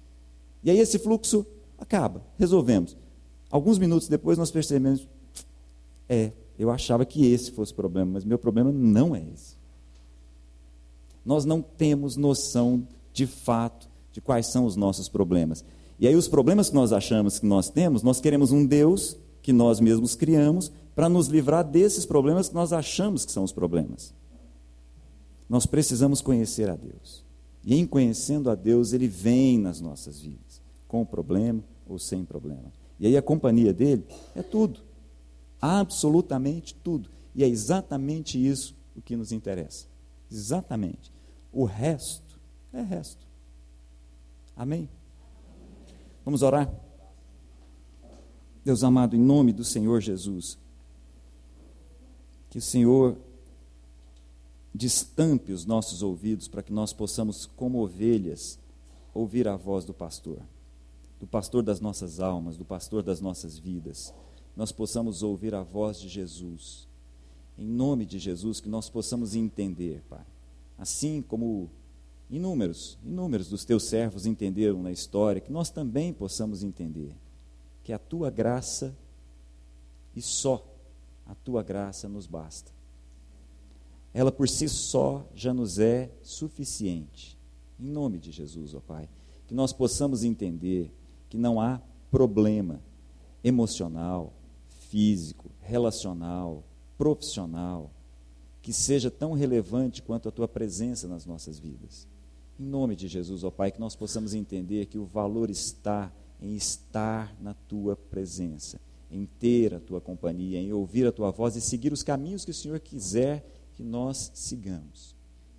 E 0.63 0.69
aí 0.69 0.77
esse 0.77 0.99
fluxo 0.99 1.43
acaba, 1.83 2.23
resolvemos. 2.39 2.97
Alguns 3.51 3.77
minutos 3.77 4.07
depois 4.07 4.37
nós 4.37 4.49
percebemos, 4.49 5.07
é, 6.09 6.31
eu 6.57 6.71
achava 6.71 7.05
que 7.05 7.31
esse 7.31 7.51
fosse 7.51 7.71
o 7.71 7.75
problema, 7.75 8.13
mas 8.13 8.25
meu 8.25 8.39
problema 8.39 8.71
não 8.71 9.15
é 9.15 9.23
esse. 9.33 9.55
Nós 11.25 11.45
não 11.45 11.61
temos 11.61 12.15
noção 12.15 12.87
de 13.13 13.27
fato 13.27 13.87
de 14.11 14.19
quais 14.19 14.47
são 14.47 14.65
os 14.65 14.75
nossos 14.75 15.07
problemas. 15.07 15.63
E 15.99 16.07
aí 16.07 16.15
os 16.15 16.27
problemas 16.27 16.69
que 16.69 16.75
nós 16.75 16.91
achamos 16.91 17.39
que 17.39 17.45
nós 17.45 17.69
temos, 17.69 18.01
nós 18.01 18.19
queremos 18.19 18.51
um 18.51 18.65
Deus 18.65 19.17
que 19.41 19.53
nós 19.53 19.79
mesmos 19.79 20.15
criamos 20.15 20.71
para 20.95 21.09
nos 21.09 21.27
livrar 21.27 21.63
desses 21.63 22.05
problemas 22.05 22.49
que 22.49 22.55
nós 22.55 22.73
achamos 22.73 23.25
que 23.25 23.31
são 23.31 23.43
os 23.43 23.51
problemas. 23.51 24.13
Nós 25.49 25.65
precisamos 25.65 26.21
conhecer 26.21 26.69
a 26.69 26.75
Deus. 26.75 27.23
E 27.63 27.75
em 27.75 27.85
conhecendo 27.85 28.49
a 28.49 28.55
Deus, 28.55 28.93
Ele 28.93 29.07
vem 29.07 29.57
nas 29.57 29.79
nossas 29.79 30.19
vidas, 30.19 30.61
com 30.87 31.05
problema 31.05 31.63
ou 31.87 31.99
sem 31.99 32.23
problema. 32.25 32.71
E 32.99 33.07
aí 33.07 33.17
a 33.17 33.21
companhia 33.21 33.73
dele 33.73 34.05
é 34.35 34.41
tudo. 34.41 34.81
Absolutamente 35.61 36.75
tudo. 36.75 37.09
E 37.35 37.43
é 37.43 37.47
exatamente 37.47 38.43
isso 38.43 38.75
o 38.95 39.01
que 39.01 39.15
nos 39.15 39.31
interessa. 39.31 39.87
Exatamente. 40.31 41.11
O 41.51 41.65
resto 41.65 42.39
é 42.71 42.81
resto. 42.81 43.25
Amém? 44.55 44.89
Vamos 46.23 46.41
orar? 46.41 46.71
Deus 48.63 48.83
amado, 48.83 49.15
em 49.15 49.19
nome 49.19 49.51
do 49.51 49.63
Senhor 49.63 49.99
Jesus, 49.99 50.57
que 52.49 52.57
o 52.57 52.61
Senhor 52.61 53.17
destampe 54.73 55.51
os 55.51 55.65
nossos 55.65 56.01
ouvidos 56.01 56.47
para 56.47 56.63
que 56.63 56.71
nós 56.71 56.93
possamos, 56.93 57.45
como 57.45 57.83
ovelhas, 57.83 58.57
ouvir 59.13 59.47
a 59.47 59.55
voz 59.55 59.85
do 59.85 59.93
pastor, 59.93 60.39
do 61.23 61.27
pastor 61.27 61.63
das 61.63 61.79
nossas 61.79 62.19
almas, 62.19 62.57
do 62.57 62.65
pastor 62.65 63.01
das 63.01 63.21
nossas 63.21 63.57
vidas. 63.57 64.13
Nós 64.57 64.73
possamos 64.73 65.23
ouvir 65.23 65.55
a 65.55 65.63
voz 65.63 65.97
de 65.97 66.09
Jesus. 66.09 66.85
Em 67.57 67.65
nome 67.65 68.05
de 68.05 68.19
Jesus, 68.19 68.59
que 68.59 68.67
nós 68.67 68.89
possamos 68.89 69.33
entender, 69.33 70.03
Pai. 70.09 70.25
Assim 70.77 71.21
como 71.21 71.69
inúmeros, 72.29 72.99
inúmeros 73.05 73.47
dos 73.47 73.63
teus 73.63 73.85
servos 73.85 74.25
entenderam 74.25 74.83
na 74.83 74.91
história, 74.91 75.39
que 75.39 75.49
nós 75.49 75.69
também 75.69 76.11
possamos 76.11 76.61
entender 76.61 77.15
que 77.85 77.93
a 77.93 77.97
tua 77.97 78.29
graça 78.29 78.93
e 80.13 80.21
só 80.21 80.61
a 81.25 81.33
tua 81.35 81.63
graça 81.63 82.09
nos 82.09 82.27
basta. 82.27 82.69
Ela 84.13 84.29
por 84.29 84.49
si 84.49 84.67
só 84.67 85.25
já 85.33 85.53
nos 85.53 85.79
é 85.79 86.11
suficiente. 86.21 87.37
Em 87.79 87.87
nome 87.87 88.19
de 88.19 88.29
Jesus, 88.29 88.75
ó 88.75 88.81
Pai, 88.81 89.07
que 89.47 89.53
nós 89.53 89.71
possamos 89.71 90.25
entender 90.25 90.91
que 91.33 91.37
não 91.37 91.59
há 91.59 91.81
problema 92.11 92.79
emocional, 93.43 94.31
físico, 94.69 95.49
relacional, 95.61 96.63
profissional 96.95 97.89
que 98.61 98.71
seja 98.71 99.09
tão 99.09 99.33
relevante 99.33 100.03
quanto 100.03 100.29
a 100.29 100.31
tua 100.31 100.47
presença 100.47 101.07
nas 101.07 101.25
nossas 101.25 101.57
vidas. 101.57 102.07
Em 102.59 102.63
nome 102.63 102.95
de 102.95 103.07
Jesus, 103.07 103.43
ó 103.43 103.49
Pai, 103.49 103.71
que 103.71 103.79
nós 103.79 103.95
possamos 103.95 104.35
entender 104.35 104.85
que 104.85 104.99
o 104.99 105.05
valor 105.05 105.49
está 105.49 106.13
em 106.39 106.55
estar 106.55 107.35
na 107.41 107.55
tua 107.55 107.95
presença 107.95 108.79
em 109.09 109.25
ter 109.25 109.73
a 109.73 109.79
tua 109.79 109.99
companhia, 109.99 110.59
em 110.59 110.71
ouvir 110.71 111.07
a 111.07 111.11
tua 111.11 111.31
voz 111.31 111.55
e 111.55 111.61
seguir 111.61 111.91
os 111.91 112.03
caminhos 112.03 112.45
que 112.45 112.51
o 112.51 112.53
Senhor 112.53 112.79
quiser 112.79 113.43
que 113.73 113.81
nós 113.81 114.31
sigamos. 114.35 115.15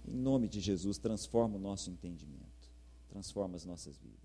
Em 0.07 0.17
nome 0.17 0.47
de 0.47 0.61
Jesus, 0.61 0.99
transforma 0.99 1.57
o 1.57 1.61
nosso 1.61 1.91
entendimento, 1.91 2.71
transforma 3.09 3.57
as 3.57 3.65
nossas 3.65 3.97
vidas. 3.99 4.24